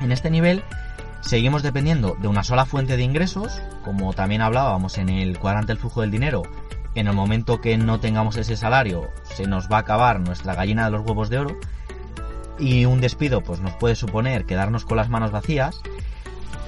En 0.00 0.10
este 0.10 0.30
nivel 0.30 0.64
seguimos 1.24 1.62
dependiendo 1.62 2.16
de 2.20 2.28
una 2.28 2.44
sola 2.44 2.66
fuente 2.66 2.96
de 2.96 3.02
ingresos, 3.02 3.60
como 3.84 4.12
también 4.12 4.42
hablábamos 4.42 4.98
en 4.98 5.08
el 5.08 5.38
cuadrante 5.38 5.68
del 5.68 5.78
flujo 5.78 6.02
del 6.02 6.10
dinero, 6.10 6.42
en 6.94 7.08
el 7.08 7.14
momento 7.14 7.60
que 7.60 7.76
no 7.76 7.98
tengamos 7.98 8.36
ese 8.36 8.56
salario 8.56 9.08
se 9.24 9.46
nos 9.46 9.68
va 9.68 9.78
a 9.78 9.80
acabar 9.80 10.20
nuestra 10.20 10.54
gallina 10.54 10.84
de 10.84 10.92
los 10.92 11.00
huevos 11.06 11.28
de 11.28 11.38
oro. 11.38 11.56
Y 12.58 12.84
un 12.84 13.00
despido 13.00 13.42
pues 13.42 13.60
nos 13.60 13.74
puede 13.74 13.96
suponer 13.96 14.46
quedarnos 14.46 14.84
con 14.84 14.96
las 14.96 15.08
manos 15.08 15.32
vacías, 15.32 15.80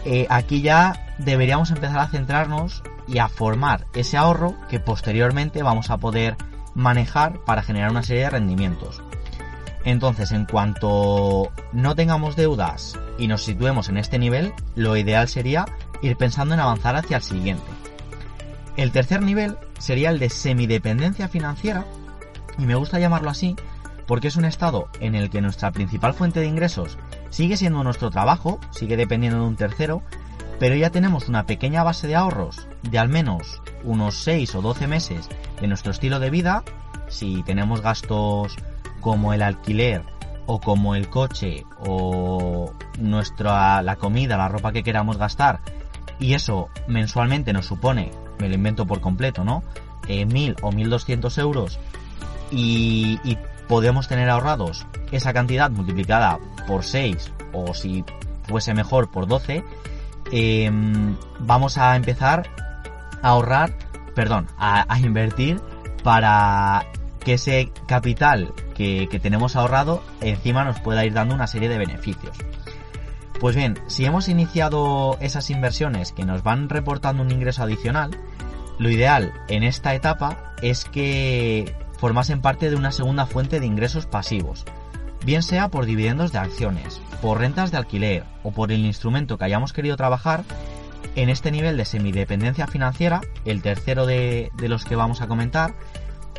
eh, 0.05 0.27
aquí 0.31 0.63
ya 0.63 1.15
deberíamos 1.19 1.71
empezar 1.71 1.99
a 1.99 2.09
centrarnos 2.09 2.83
y 3.07 3.19
a 3.19 3.29
formar 3.29 3.87
ese 3.95 4.17
ahorro 4.17 4.55
que 4.69 4.81
posteriormente 4.81 5.63
vamos 5.63 5.91
a 5.91 5.99
poder 5.99 6.37
manejar 6.75 7.41
para 7.45 7.63
generar 7.63 7.91
una 7.91 8.03
serie 8.03 8.25
de 8.25 8.31
rendimientos. 8.31 9.03
Entonces, 9.85 10.33
en 10.33 10.47
cuanto 10.47 11.53
no 11.73 11.95
tengamos 11.95 12.35
deudas 12.35 12.99
y 13.19 13.29
nos 13.29 13.45
situemos 13.45 13.89
en 13.89 13.97
este 13.97 14.19
nivel, 14.19 14.53
lo 14.75 14.97
ideal 14.97 15.29
sería 15.29 15.67
ir 16.03 16.17
pensando 16.17 16.55
en 16.55 16.61
avanzar 16.61 16.97
hacia 16.97 17.19
el 17.19 17.23
siguiente. 17.23 17.65
El 18.77 18.93
tercer 18.93 19.23
nivel 19.23 19.57
sería 19.79 20.11
el 20.11 20.19
de 20.19 20.29
semidependencia 20.29 21.29
financiera, 21.29 21.87
y 22.59 22.65
me 22.65 22.75
gusta 22.75 22.99
llamarlo 22.99 23.31
así 23.31 23.57
porque 24.07 24.29
es 24.29 24.37
un 24.37 24.45
estado 24.45 24.89
en 25.01 25.15
el 25.15 25.31
que 25.31 25.41
nuestra 25.41 25.73
principal 25.73 26.15
fuente 26.15 26.41
de 26.41 26.47
ingresos 26.47 26.97
sigue 27.31 27.57
siendo 27.57 27.83
nuestro 27.83 28.11
trabajo, 28.11 28.61
sigue 28.71 28.97
dependiendo 28.97 29.41
de 29.41 29.47
un 29.47 29.57
tercero, 29.57 30.03
pero 30.59 30.75
ya 30.75 30.91
tenemos 30.91 31.29
una 31.29 31.45
pequeña 31.45 31.83
base 31.83 32.07
de 32.07 32.15
ahorros 32.15 32.67
de 32.83 32.99
al 32.99 33.09
menos 33.09 33.63
unos 33.85 34.23
6 34.23 34.55
o 34.55 34.63
12 34.63 34.87
meses 34.87 35.29
de 35.61 35.67
nuestro 35.67 35.91
estilo 35.91 36.19
de 36.21 36.31
vida, 36.31 36.63
si 37.09 37.43
tenemos 37.43 37.83
gastos 37.83 38.57
como 39.01 39.33
el 39.33 39.43
alquiler 39.43 40.03
o 40.47 40.61
como 40.61 40.95
el 40.95 41.09
coche 41.09 41.65
o 41.81 42.73
nuestra 42.99 43.83
la 43.83 43.97
comida, 43.97 44.37
la 44.37 44.49
ropa 44.49 44.73
que 44.73 44.83
queramos 44.83 45.19
gastar 45.19 45.61
y 46.19 46.35
eso 46.35 46.69
mensualmente 46.87 47.53
nos 47.53 47.67
supone, 47.67 48.11
me 48.39 48.49
lo 48.49 48.55
invento 48.55 48.87
por 48.87 49.01
completo, 49.01 49.45
¿no? 49.45 49.63
Eh, 50.09 50.25
1000 50.25 50.57
o 50.63 50.73
1200 50.73 51.39
euros 51.39 51.79
y, 52.51 53.19
podemos 53.67 54.07
tener 54.07 54.31
ahorrados 54.31 54.87
esa 55.11 55.33
cantidad 55.33 55.69
multiplicada 55.73 56.39
por 56.69 56.85
6 56.85 57.33
o 57.53 57.75
si 57.75 58.05
fuese 58.45 58.75
mejor 58.75 59.11
por 59.11 59.27
12, 59.27 59.65
em, 60.31 61.17
vamos 61.41 61.77
a 61.77 61.97
empezar 61.97 62.49
a 63.23 63.29
ahorrar, 63.31 63.73
perdón, 64.15 64.47
a 64.57 65.01
invertir 65.01 65.61
para 66.05 66.87
que 67.27 67.35
ese 67.35 67.73
capital 67.89 68.55
que, 68.77 69.09
tenemos 69.21 69.57
ahorrado 69.57 70.01
encima 70.21 70.63
nos 70.63 70.79
pueda 70.79 71.05
ir 71.05 71.13
dando 71.13 71.35
una 71.35 71.49
serie 71.49 71.69
de 71.69 71.77
beneficios. 71.77 72.37
Pues 73.41 73.57
bien, 73.57 73.81
si 73.89 74.05
hemos 74.05 74.29
iniciado 74.29 75.19
esas 75.21 75.51
inversiones 75.51 76.13
que 76.13 76.25
nos 76.25 76.45
van 76.45 76.69
reportando 76.69 77.25
un 77.25 77.33
ingreso 77.33 77.65
adicional, 77.65 78.17
lo 78.79 78.91
ideal 78.91 79.33
en 79.49 79.65
esta 79.65 79.93
etapa 79.97 80.55
es 80.63 80.85
que 80.85 81.75
formasen 81.99 82.43
parte 82.43 82.71
de 82.71 82.77
una 82.77 82.93
segunda 82.93 83.27
fuente 83.27 83.59
de 83.59 83.67
ingresos 83.67 84.07
pasivos, 84.07 84.65
bien 85.25 85.43
sea 85.43 85.69
por 85.69 85.85
dividendos 85.85 86.31
de 86.31 86.39
acciones, 86.39 87.03
por 87.21 87.41
rentas 87.41 87.73
de 87.73 87.79
alquiler 87.79 88.23
o 88.45 88.53
por 88.53 88.71
el 88.71 88.87
instrumento 88.87 89.37
que 89.37 89.47
hayamos 89.47 89.73
querido 89.73 89.97
trabajar, 89.97 90.45
en 91.17 91.29
este 91.29 91.51
nivel 91.51 91.77
de 91.77 91.87
semidependencia 91.87 92.69
financiera, 92.69 93.21
el 93.45 93.63
tercero 93.63 94.07
de, 94.07 94.53
de 94.55 94.69
los 94.69 94.85
que 94.85 94.95
vamos 94.95 95.23
a 95.23 95.27
comentar, 95.27 95.75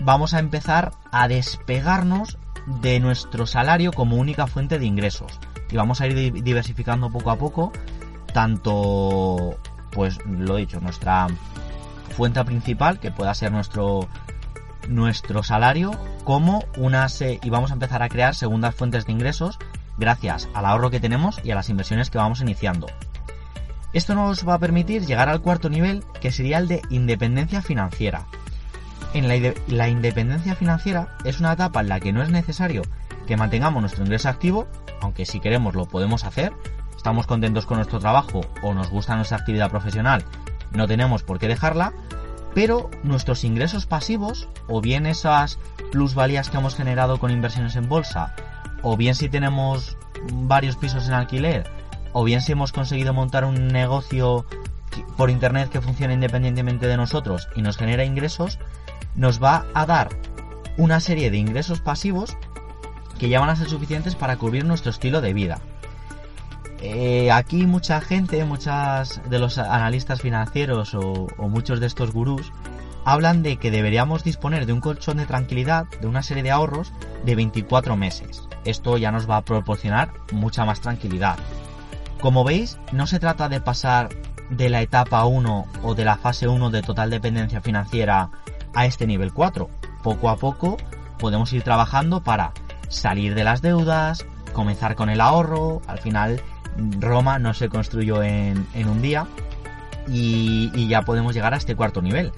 vamos 0.01 0.33
a 0.33 0.39
empezar 0.39 0.91
a 1.11 1.27
despegarnos 1.27 2.37
de 2.81 2.99
nuestro 2.99 3.47
salario 3.47 3.91
como 3.91 4.17
única 4.17 4.47
fuente 4.47 4.79
de 4.79 4.85
ingresos. 4.85 5.39
Y 5.69 5.75
vamos 5.75 6.01
a 6.01 6.07
ir 6.07 6.43
diversificando 6.43 7.09
poco 7.09 7.31
a 7.31 7.37
poco, 7.37 7.71
tanto, 8.33 9.57
pues 9.91 10.17
lo 10.25 10.57
he 10.57 10.61
dicho, 10.61 10.79
nuestra 10.79 11.27
fuente 12.15 12.43
principal, 12.45 12.99
que 12.99 13.11
pueda 13.11 13.33
ser 13.33 13.51
nuestro, 13.51 14.07
nuestro 14.87 15.43
salario, 15.43 15.91
como 16.23 16.63
una 16.77 17.09
se 17.09 17.39
y 17.43 17.49
vamos 17.49 17.71
a 17.71 17.75
empezar 17.75 18.03
a 18.03 18.09
crear 18.09 18.35
segundas 18.35 18.75
fuentes 18.75 19.05
de 19.05 19.11
ingresos 19.11 19.59
gracias 19.97 20.47
al 20.53 20.65
ahorro 20.65 20.89
que 20.89 20.99
tenemos 20.99 21.39
y 21.43 21.51
a 21.51 21.55
las 21.55 21.69
inversiones 21.69 22.09
que 22.09 22.17
vamos 22.17 22.41
iniciando. 22.41 22.87
Esto 23.93 24.15
nos 24.15 24.47
va 24.47 24.55
a 24.55 24.59
permitir 24.59 25.05
llegar 25.05 25.29
al 25.29 25.41
cuarto 25.41 25.69
nivel, 25.69 26.03
que 26.21 26.31
sería 26.31 26.57
el 26.59 26.67
de 26.67 26.81
independencia 26.89 27.61
financiera. 27.61 28.25
En 29.13 29.27
la, 29.27 29.89
independencia 29.89 30.55
financiera 30.55 31.17
es 31.23 31.39
una 31.39 31.53
etapa 31.53 31.81
en 31.81 31.89
la 31.89 31.99
que 31.99 32.13
no 32.13 32.21
es 32.21 32.29
necesario 32.29 32.81
que 33.25 33.37
mantengamos 33.37 33.81
nuestro 33.81 34.03
ingreso 34.03 34.29
activo, 34.29 34.67
aunque 35.01 35.25
si 35.25 35.39
queremos 35.39 35.75
lo 35.75 35.85
podemos 35.85 36.23
hacer, 36.23 36.53
estamos 36.95 37.27
contentos 37.27 37.65
con 37.65 37.77
nuestro 37.77 37.99
trabajo 37.99 38.41
o 38.61 38.73
nos 38.73 38.89
gusta 38.89 39.15
nuestra 39.15 39.37
actividad 39.37 39.69
profesional, 39.69 40.23
no 40.71 40.87
tenemos 40.87 41.23
por 41.23 41.39
qué 41.39 41.47
dejarla, 41.47 41.93
pero 42.53 42.89
nuestros 43.03 43.43
ingresos 43.43 43.85
pasivos, 43.85 44.47
o 44.67 44.81
bien 44.81 45.05
esas 45.05 45.59
plusvalías 45.91 46.49
que 46.49 46.57
hemos 46.57 46.75
generado 46.75 47.19
con 47.19 47.31
inversiones 47.31 47.75
en 47.75 47.89
bolsa, 47.89 48.35
o 48.81 48.97
bien 48.97 49.15
si 49.15 49.29
tenemos 49.29 49.97
varios 50.33 50.75
pisos 50.75 51.07
en 51.07 51.13
alquiler, 51.13 51.69
o 52.13 52.23
bien 52.23 52.41
si 52.41 52.53
hemos 52.53 52.71
conseguido 52.71 53.13
montar 53.13 53.45
un 53.45 53.67
negocio 53.67 54.45
por 55.15 55.29
internet 55.29 55.69
que 55.69 55.81
funcione 55.81 56.13
independientemente 56.13 56.87
de 56.87 56.97
nosotros 56.97 57.47
y 57.55 57.61
nos 57.61 57.77
genera 57.77 58.05
ingresos, 58.05 58.59
nos 59.17 59.43
va 59.43 59.65
a 59.73 59.85
dar 59.85 60.09
una 60.77 60.99
serie 60.99 61.29
de 61.29 61.37
ingresos 61.37 61.81
pasivos 61.81 62.37
que 63.19 63.29
ya 63.29 63.39
van 63.39 63.49
a 63.49 63.55
ser 63.55 63.67
suficientes 63.67 64.15
para 64.15 64.37
cubrir 64.37 64.63
nuestro 64.63 64.91
estilo 64.91 65.21
de 65.21 65.33
vida. 65.33 65.59
Eh, 66.81 67.31
aquí 67.31 67.65
mucha 67.65 67.99
gente, 67.99 68.45
muchas 68.45 69.19
de 69.29 69.39
los 69.39 69.57
analistas 69.57 70.21
financieros 70.21 70.93
o, 70.93 71.27
o, 71.37 71.49
muchos 71.49 71.79
de 71.79 71.87
estos 71.87 72.11
gurús 72.11 72.51
hablan 73.03 73.41
de 73.41 73.57
que 73.57 73.71
deberíamos 73.71 74.23
disponer 74.23 74.67
de 74.67 74.73
un 74.73 74.81
colchón 74.81 75.17
de 75.17 75.25
tranquilidad, 75.25 75.87
de 76.01 76.07
una 76.07 76.21
serie 76.21 76.43
de 76.43 76.51
ahorros 76.51 76.93
de 77.25 77.35
24 77.35 77.97
meses. 77.97 78.43
Esto 78.63 78.97
ya 78.97 79.11
nos 79.11 79.27
va 79.27 79.37
a 79.37 79.45
proporcionar 79.45 80.13
mucha 80.31 80.65
más 80.65 80.81
tranquilidad. 80.81 81.37
Como 82.21 82.43
veis, 82.43 82.77
no 82.91 83.07
se 83.07 83.19
trata 83.19 83.49
de 83.49 83.61
pasar 83.61 84.09
de 84.49 84.69
la 84.69 84.81
etapa 84.81 85.25
1 85.25 85.65
o 85.83 85.95
de 85.95 86.05
la 86.05 86.17
fase 86.17 86.47
1 86.47 86.69
de 86.69 86.81
total 86.81 87.09
dependencia 87.09 87.61
financiera 87.61 88.29
a 88.77 88.85
este 88.85 89.07
nivel 89.07 89.33
4. 89.33 89.69
Poco 90.03 90.29
a 90.29 90.37
poco 90.37 90.77
podemos 91.17 91.51
ir 91.51 91.63
trabajando 91.63 92.21
para 92.21 92.53
salir 92.89 93.33
de 93.33 93.43
las 93.43 93.63
deudas, 93.63 94.27
comenzar 94.53 94.95
con 94.95 95.09
el 95.09 95.19
ahorro, 95.19 95.81
al 95.87 95.97
final 95.97 96.41
Roma 96.99 97.39
no 97.39 97.55
se 97.55 97.69
construyó 97.69 98.21
en, 98.21 98.67
un 98.75 99.01
día 99.01 99.25
y, 100.07 100.71
y 100.75 100.87
ya 100.87 101.01
podemos 101.01 101.33
llegar 101.33 101.55
a 101.55 101.57
este 101.57 101.75
cuarto 101.75 102.03
nivel. 102.03 102.31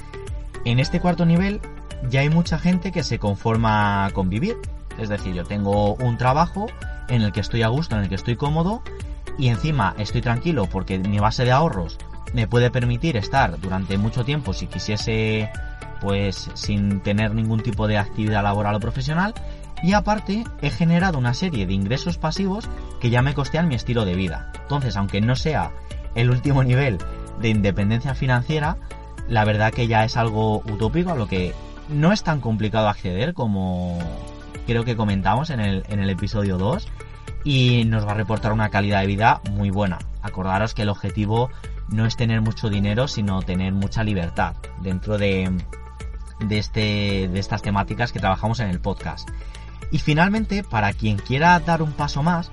En 0.63 0.79
este 0.79 1.01
cuarto 1.01 1.25
nivel 1.25 1.59
ya 2.09 2.21
hay 2.21 2.29
mucha 2.29 2.57
gente 2.57 2.93
que 2.93 3.03
se 3.03 3.19
conforma 3.19 4.09
con 4.13 4.29
vivir, 4.29 4.55
es 4.97 5.09
decir, 5.09 5.33
yo 5.33 5.43
tengo 5.43 5.95
un 5.95 6.17
trabajo 6.17 6.67
en 7.09 7.21
el 7.21 7.33
que 7.33 7.41
estoy 7.41 7.63
a 7.63 7.67
gusto, 7.67 7.97
en 7.97 8.03
el 8.03 8.09
que 8.09 8.15
estoy 8.15 8.37
cómodo 8.37 8.81
y 9.37 9.49
encima 9.49 9.93
estoy 9.97 10.21
tranquilo 10.21 10.67
porque 10.67 10.99
mi 10.99 11.19
base 11.19 11.43
de 11.43 11.51
ahorros 11.51 11.97
me 12.33 12.47
puede 12.47 12.71
permitir 12.71 13.17
estar 13.17 13.59
durante 13.59 13.97
mucho 13.97 14.23
tiempo 14.23 14.53
si 14.53 14.67
quisiese 14.67 15.49
pues 16.01 16.49
sin 16.53 17.01
tener 17.01 17.33
ningún 17.33 17.61
tipo 17.61 17.87
de 17.87 17.97
actividad 17.97 18.43
laboral 18.43 18.75
o 18.75 18.79
profesional 18.79 19.33
y 19.83 19.93
aparte 19.93 20.43
he 20.61 20.69
generado 20.69 21.17
una 21.17 21.33
serie 21.33 21.65
de 21.65 21.73
ingresos 21.73 22.17
pasivos 22.17 22.69
que 22.99 23.09
ya 23.09 23.21
me 23.21 23.33
costean 23.33 23.67
mi 23.67 23.75
estilo 23.75 24.05
de 24.05 24.15
vida. 24.15 24.51
Entonces, 24.61 24.95
aunque 24.97 25.21
no 25.21 25.35
sea 25.35 25.71
el 26.15 26.29
último 26.29 26.63
nivel 26.63 26.97
de 27.39 27.49
independencia 27.49 28.15
financiera, 28.15 28.77
la 29.27 29.45
verdad 29.45 29.71
que 29.71 29.87
ya 29.87 30.03
es 30.03 30.17
algo 30.17 30.57
utópico 30.59 31.11
a 31.11 31.15
lo 31.15 31.27
que 31.27 31.53
no 31.87 32.11
es 32.11 32.23
tan 32.23 32.41
complicado 32.41 32.87
acceder 32.87 33.33
como 33.33 33.97
creo 34.65 34.83
que 34.83 34.95
comentamos 34.95 35.49
en 35.49 35.59
el, 35.59 35.83
en 35.87 35.99
el 35.99 36.09
episodio 36.09 36.57
2 36.57 36.87
y 37.43 37.85
nos 37.85 38.05
va 38.05 38.11
a 38.11 38.15
reportar 38.15 38.51
una 38.51 38.69
calidad 38.69 39.01
de 39.01 39.07
vida 39.07 39.41
muy 39.51 39.69
buena. 39.69 39.99
Acordaros 40.21 40.73
que 40.73 40.81
el 40.81 40.89
objetivo 40.89 41.49
no 41.87 42.05
es 42.05 42.15
tener 42.15 42.41
mucho 42.41 42.69
dinero, 42.69 43.07
sino 43.07 43.41
tener 43.41 43.73
mucha 43.73 44.03
libertad 44.03 44.55
dentro 44.81 45.17
de, 45.17 45.49
de, 46.39 46.57
este, 46.57 47.27
de 47.27 47.39
estas 47.39 47.61
temáticas 47.61 48.11
que 48.11 48.19
trabajamos 48.19 48.59
en 48.59 48.69
el 48.69 48.79
podcast. 48.79 49.29
Y 49.91 49.99
finalmente, 49.99 50.63
para 50.63 50.93
quien 50.93 51.17
quiera 51.17 51.59
dar 51.59 51.81
un 51.81 51.93
paso 51.93 52.21
más, 52.23 52.51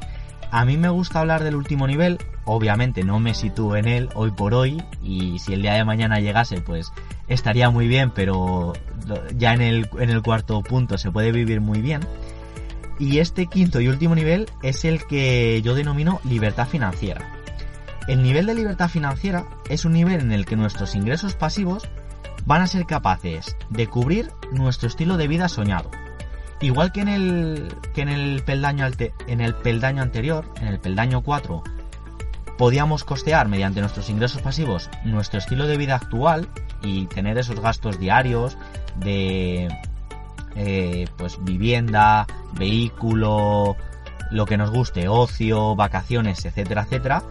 a 0.50 0.64
mí 0.64 0.76
me 0.76 0.88
gusta 0.88 1.20
hablar 1.20 1.44
del 1.44 1.56
último 1.56 1.86
nivel, 1.86 2.18
obviamente 2.44 3.02
no 3.02 3.18
me 3.18 3.34
sitúo 3.34 3.76
en 3.76 3.88
él 3.88 4.08
hoy 4.14 4.30
por 4.30 4.54
hoy 4.54 4.82
y 5.02 5.38
si 5.40 5.52
el 5.52 5.62
día 5.62 5.74
de 5.74 5.84
mañana 5.84 6.20
llegase 6.20 6.60
pues 6.60 6.92
estaría 7.28 7.70
muy 7.70 7.88
bien, 7.88 8.12
pero 8.12 8.72
ya 9.36 9.52
en 9.52 9.62
el, 9.62 9.88
en 9.98 10.10
el 10.10 10.22
cuarto 10.22 10.62
punto 10.62 10.98
se 10.98 11.10
puede 11.10 11.32
vivir 11.32 11.60
muy 11.60 11.80
bien. 11.80 12.00
Y 12.98 13.18
este 13.18 13.46
quinto 13.46 13.80
y 13.80 13.88
último 13.88 14.14
nivel 14.14 14.48
es 14.62 14.84
el 14.84 15.04
que 15.04 15.60
yo 15.62 15.74
denomino 15.74 16.20
libertad 16.24 16.66
financiera. 16.66 17.32
El 18.08 18.22
nivel 18.22 18.46
de 18.46 18.54
libertad 18.54 18.88
financiera 18.88 19.44
es 19.68 19.84
un 19.84 19.92
nivel 19.92 20.20
en 20.20 20.32
el 20.32 20.46
que 20.46 20.56
nuestros 20.56 20.94
ingresos 20.94 21.34
pasivos 21.34 21.88
van 22.46 22.62
a 22.62 22.66
ser 22.66 22.86
capaces 22.86 23.56
de 23.68 23.86
cubrir 23.88 24.32
nuestro 24.52 24.88
estilo 24.88 25.16
de 25.16 25.28
vida 25.28 25.48
soñado. 25.48 25.90
Igual 26.60 26.92
que 26.92 27.02
en 27.02 27.08
el, 27.08 27.74
que 27.92 28.00
en 28.00 28.08
el, 28.08 28.42
peldaño, 28.42 28.86
en 29.26 29.40
el 29.40 29.54
peldaño 29.54 30.02
anterior, 30.02 30.50
en 30.60 30.68
el 30.68 30.78
peldaño 30.78 31.22
4, 31.22 31.62
podíamos 32.56 33.04
costear 33.04 33.48
mediante 33.48 33.80
nuestros 33.80 34.08
ingresos 34.08 34.40
pasivos 34.40 34.88
nuestro 35.04 35.38
estilo 35.38 35.66
de 35.66 35.76
vida 35.76 35.96
actual 35.96 36.48
y 36.82 37.06
tener 37.06 37.36
esos 37.36 37.60
gastos 37.60 37.98
diarios 37.98 38.56
de 38.96 39.68
eh, 40.54 41.06
pues 41.18 41.42
vivienda, 41.44 42.26
vehículo, 42.54 43.76
lo 44.30 44.46
que 44.46 44.56
nos 44.56 44.70
guste, 44.70 45.08
ocio, 45.08 45.76
vacaciones, 45.76 46.44
etcétera, 46.44 46.82
etcétera. 46.82 47.22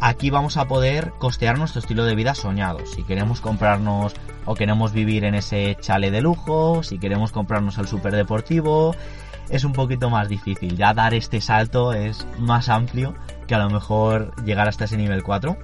Aquí 0.00 0.30
vamos 0.30 0.56
a 0.56 0.66
poder 0.66 1.12
costear 1.18 1.58
nuestro 1.58 1.80
estilo 1.80 2.04
de 2.04 2.14
vida 2.14 2.34
soñado. 2.34 2.84
Si 2.86 3.04
queremos 3.04 3.40
comprarnos 3.40 4.14
o 4.44 4.54
queremos 4.54 4.92
vivir 4.92 5.24
en 5.24 5.34
ese 5.34 5.76
chale 5.80 6.10
de 6.10 6.20
lujo, 6.20 6.82
si 6.82 6.98
queremos 6.98 7.32
comprarnos 7.32 7.78
el 7.78 7.88
superdeportivo, 7.88 8.94
es 9.48 9.64
un 9.64 9.72
poquito 9.72 10.10
más 10.10 10.28
difícil. 10.28 10.76
Ya 10.76 10.94
dar 10.94 11.14
este 11.14 11.40
salto 11.40 11.92
es 11.92 12.26
más 12.38 12.68
amplio 12.68 13.14
que 13.46 13.54
a 13.54 13.58
lo 13.58 13.70
mejor 13.70 14.34
llegar 14.44 14.68
hasta 14.68 14.84
ese 14.84 14.96
nivel 14.96 15.22
4. 15.22 15.56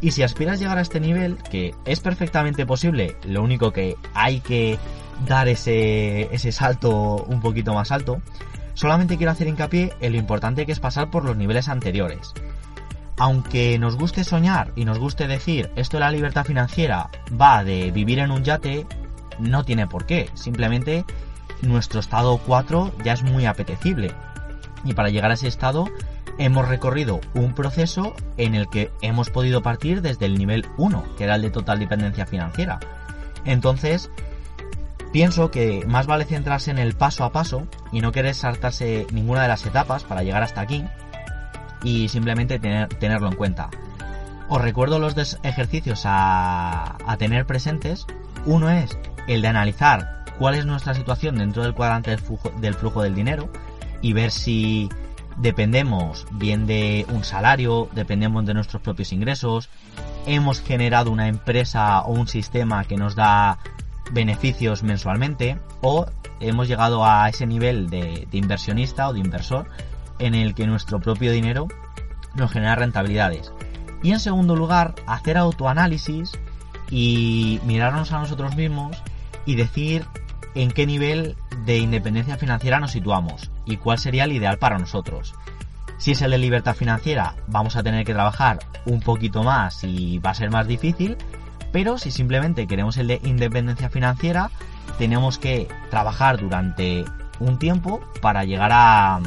Y 0.00 0.10
si 0.10 0.22
aspiras 0.22 0.58
a 0.58 0.60
llegar 0.62 0.78
a 0.78 0.82
este 0.82 1.00
nivel, 1.00 1.38
que 1.50 1.74
es 1.84 2.00
perfectamente 2.00 2.66
posible, 2.66 3.16
lo 3.24 3.42
único 3.42 3.72
que 3.72 3.96
hay 4.12 4.40
que 4.40 4.78
dar 5.26 5.48
ese, 5.48 6.34
ese 6.34 6.52
salto 6.52 7.24
un 7.26 7.40
poquito 7.40 7.72
más 7.72 7.90
alto, 7.90 8.20
solamente 8.74 9.16
quiero 9.16 9.32
hacer 9.32 9.46
hincapié 9.46 9.94
en 10.00 10.12
lo 10.12 10.18
importante 10.18 10.66
que 10.66 10.72
es 10.72 10.80
pasar 10.80 11.10
por 11.10 11.24
los 11.24 11.36
niveles 11.36 11.68
anteriores. 11.68 12.34
Aunque 13.16 13.78
nos 13.78 13.96
guste 13.96 14.24
soñar 14.24 14.72
y 14.74 14.84
nos 14.84 14.98
guste 14.98 15.28
decir 15.28 15.70
esto 15.76 15.98
de 15.98 16.02
la 16.02 16.10
libertad 16.10 16.44
financiera 16.44 17.10
va 17.40 17.62
de 17.62 17.90
vivir 17.92 18.18
en 18.18 18.32
un 18.32 18.42
yate, 18.42 18.86
no 19.38 19.64
tiene 19.64 19.86
por 19.86 20.04
qué. 20.04 20.30
Simplemente 20.34 21.04
nuestro 21.62 22.00
estado 22.00 22.38
4 22.38 22.92
ya 23.04 23.12
es 23.12 23.22
muy 23.22 23.46
apetecible. 23.46 24.12
Y 24.84 24.94
para 24.94 25.10
llegar 25.10 25.30
a 25.30 25.34
ese 25.34 25.46
estado 25.46 25.88
hemos 26.38 26.68
recorrido 26.68 27.20
un 27.34 27.54
proceso 27.54 28.14
en 28.36 28.56
el 28.56 28.68
que 28.68 28.90
hemos 29.00 29.30
podido 29.30 29.62
partir 29.62 30.02
desde 30.02 30.26
el 30.26 30.36
nivel 30.36 30.66
1, 30.76 31.04
que 31.16 31.24
era 31.24 31.36
el 31.36 31.42
de 31.42 31.50
total 31.50 31.78
dependencia 31.78 32.26
financiera. 32.26 32.80
Entonces, 33.44 34.10
pienso 35.12 35.52
que 35.52 35.84
más 35.86 36.06
vale 36.08 36.24
centrarse 36.24 36.72
en 36.72 36.78
el 36.78 36.94
paso 36.94 37.22
a 37.22 37.30
paso 37.30 37.68
y 37.92 38.00
no 38.00 38.10
querer 38.10 38.34
saltarse 38.34 39.06
ninguna 39.12 39.42
de 39.42 39.48
las 39.48 39.64
etapas 39.64 40.02
para 40.02 40.24
llegar 40.24 40.42
hasta 40.42 40.60
aquí 40.60 40.84
y 41.84 42.08
simplemente 42.08 42.58
tenerlo 42.58 43.28
en 43.28 43.36
cuenta. 43.36 43.70
Os 44.48 44.60
recuerdo 44.60 44.98
los 44.98 45.14
dos 45.14 45.38
ejercicios 45.42 46.02
a, 46.04 46.96
tener 47.18 47.46
presentes. 47.46 48.06
Uno 48.46 48.70
es 48.70 48.98
el 49.28 49.42
de 49.42 49.48
analizar 49.48 50.24
cuál 50.38 50.56
es 50.56 50.66
nuestra 50.66 50.94
situación 50.94 51.36
dentro 51.36 51.62
del 51.62 51.74
cuadrante 51.74 52.10
del 52.10 52.20
flujo, 52.20 52.50
del 52.60 52.74
flujo 52.74 53.02
del 53.02 53.14
dinero 53.14 53.48
y 54.02 54.12
ver 54.12 54.30
si 54.30 54.88
dependemos 55.36 56.26
bien 56.32 56.66
de 56.66 57.06
un 57.08 57.24
salario, 57.24 57.88
dependemos 57.92 58.44
de 58.44 58.54
nuestros 58.54 58.82
propios 58.82 59.12
ingresos, 59.12 59.70
hemos 60.26 60.60
generado 60.60 61.10
una 61.10 61.28
empresa 61.28 62.02
o 62.02 62.12
un 62.12 62.28
sistema 62.28 62.84
que 62.84 62.96
nos 62.96 63.14
da 63.14 63.58
beneficios 64.12 64.82
mensualmente 64.82 65.58
o 65.80 66.06
hemos 66.40 66.68
llegado 66.68 67.04
a 67.04 67.28
ese 67.28 67.46
nivel 67.46 67.88
de 67.88 68.28
inversionista 68.32 69.08
o 69.08 69.12
de 69.14 69.20
inversor 69.20 69.66
en 70.18 70.34
el 70.34 70.54
que 70.54 70.66
nuestro 70.66 71.00
propio 71.00 71.32
dinero 71.32 71.68
nos 72.34 72.50
genera 72.50 72.76
rentabilidades. 72.76 73.52
Y 74.02 74.12
en 74.12 74.20
segundo 74.20 74.56
lugar, 74.56 74.94
hacer 75.06 75.38
autoanálisis 75.38 76.32
y 76.90 77.60
mirarnos 77.64 78.12
a 78.12 78.18
nosotros 78.18 78.54
mismos 78.56 79.02
y 79.46 79.54
decir 79.56 80.04
en 80.54 80.70
qué 80.70 80.86
nivel 80.86 81.36
de 81.64 81.78
independencia 81.78 82.36
financiera 82.36 82.78
nos 82.78 82.92
situamos 82.92 83.50
y 83.64 83.76
cuál 83.76 83.98
sería 83.98 84.24
el 84.24 84.32
ideal 84.32 84.58
para 84.58 84.78
nosotros. 84.78 85.34
Si 85.96 86.12
es 86.12 86.22
el 86.22 86.32
de 86.32 86.38
libertad 86.38 86.74
financiera, 86.74 87.36
vamos 87.46 87.76
a 87.76 87.82
tener 87.82 88.04
que 88.04 88.12
trabajar 88.12 88.58
un 88.84 89.00
poquito 89.00 89.42
más 89.42 89.84
y 89.84 90.18
va 90.18 90.30
a 90.30 90.34
ser 90.34 90.50
más 90.50 90.66
difícil, 90.66 91.16
pero 91.72 91.98
si 91.98 92.10
simplemente 92.10 92.66
queremos 92.66 92.96
el 92.98 93.08
de 93.08 93.20
independencia 93.24 93.90
financiera, 93.90 94.50
tenemos 94.98 95.38
que 95.38 95.68
trabajar 95.90 96.38
durante 96.38 97.04
un 97.40 97.58
tiempo 97.58 98.00
para 98.20 98.44
llegar 98.44 98.70
a, 98.72 99.20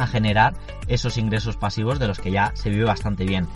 a 0.00 0.06
generar 0.06 0.54
esos 0.86 1.18
ingresos 1.18 1.56
pasivos 1.56 1.98
de 1.98 2.08
los 2.08 2.18
que 2.18 2.30
ya 2.30 2.52
se 2.54 2.70
vive 2.70 2.84
bastante 2.84 3.24
bien. 3.24 3.48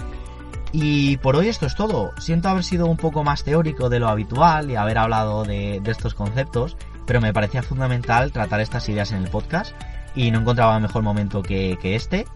Y 0.73 1.19
por 1.19 1.37
hoy 1.37 1.49
esto 1.49 1.67
es 1.67 1.75
todo. 1.75 2.13
Siento 2.19 2.49
haber 2.49 2.65
sido 2.65 2.87
un 2.87 2.97
poco 2.97 3.23
más 3.23 3.45
teórico 3.45 3.91
de 3.91 4.01
lo 4.01 4.09
habitual 4.09 4.71
y 4.71 4.77
haber 4.77 4.99
hablado 4.99 5.45
de, 5.45 5.83
estos 5.85 6.15
conceptos, 6.15 6.79
pero 7.07 7.21
me 7.21 7.35
parecía 7.35 7.63
fundamental 7.63 8.33
tratar 8.33 8.61
estas 8.61 8.89
ideas 8.89 9.13
en 9.13 9.23
el 9.23 9.31
podcast 9.31 9.75
y 10.15 10.31
no 10.31 10.41
encontraba 10.41 10.81
mejor 10.81 11.03
momento 11.03 11.43
que, 11.43 11.77
este. 11.83 12.27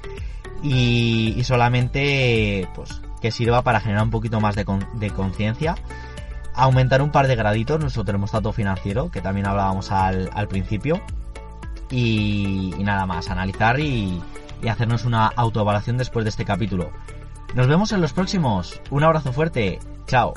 Y, 0.62 1.40
solamente 1.44 2.68
pues 2.74 3.00
que 3.22 3.30
sirva 3.30 3.62
para 3.62 3.80
generar 3.80 4.04
un 4.04 4.10
poquito 4.10 4.40
más 4.40 4.54
de, 4.54 4.66
conciencia, 5.14 5.74
aumentar 6.54 7.00
un 7.00 7.10
par 7.10 7.28
de 7.28 7.36
graditos 7.36 7.80
nuestro 7.80 8.04
termostato 8.04 8.52
financiero, 8.52 9.10
que 9.10 9.22
también 9.22 9.46
hablábamos 9.46 9.90
al, 9.90 10.28
al 10.34 10.48
principio, 10.48 11.00
y, 11.90 12.75
nada 12.79 13.07
más, 13.07 13.31
analizar 13.31 13.79
y, 13.81 14.20
y 14.62 14.68
hacernos 14.68 15.05
una 15.05 15.27
autoevaluación 15.27 15.99
después 15.99 16.25
de 16.25 16.31
este 16.31 16.44
capítulo. 16.44 16.92
Nos 17.55 17.68
vemos 17.68 17.92
en 17.92 18.01
los 18.01 18.12
próximos. 18.12 18.81
Un 18.90 19.05
abrazo 19.05 19.33
fuerte. 19.33 19.79
Chao. 20.07 20.35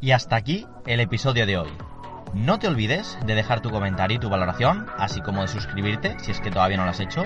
Y 0.00 0.12
hasta 0.12 0.36
aquí 0.36 0.66
el 0.86 1.00
episodio 1.00 1.46
de 1.46 1.58
hoy. 1.58 1.70
No 2.34 2.58
te 2.58 2.68
olvides 2.68 3.18
de 3.24 3.34
dejar 3.34 3.60
tu 3.60 3.70
comentario 3.70 4.16
y 4.16 4.20
tu 4.20 4.28
valoración, 4.28 4.86
así 4.98 5.20
como 5.20 5.42
de 5.42 5.48
suscribirte 5.48 6.16
si 6.20 6.30
es 6.30 6.40
que 6.40 6.50
todavía 6.50 6.76
no 6.76 6.84
lo 6.84 6.90
has 6.90 7.00
hecho. 7.00 7.24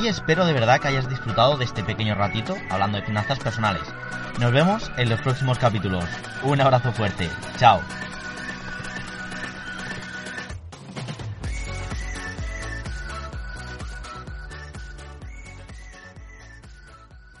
Y 0.00 0.08
espero 0.08 0.44
de 0.44 0.52
verdad 0.52 0.80
que 0.80 0.88
hayas 0.88 1.08
disfrutado 1.08 1.56
de 1.56 1.64
este 1.64 1.82
pequeño 1.82 2.14
ratito 2.14 2.54
hablando 2.70 2.98
de 2.98 3.04
finanzas 3.04 3.38
personales. 3.38 3.82
Nos 4.40 4.52
vemos 4.52 4.90
en 4.96 5.08
los 5.08 5.20
próximos 5.20 5.58
capítulos. 5.58 6.04
Un 6.42 6.60
abrazo 6.60 6.92
fuerte. 6.92 7.30
Chao. 7.56 7.80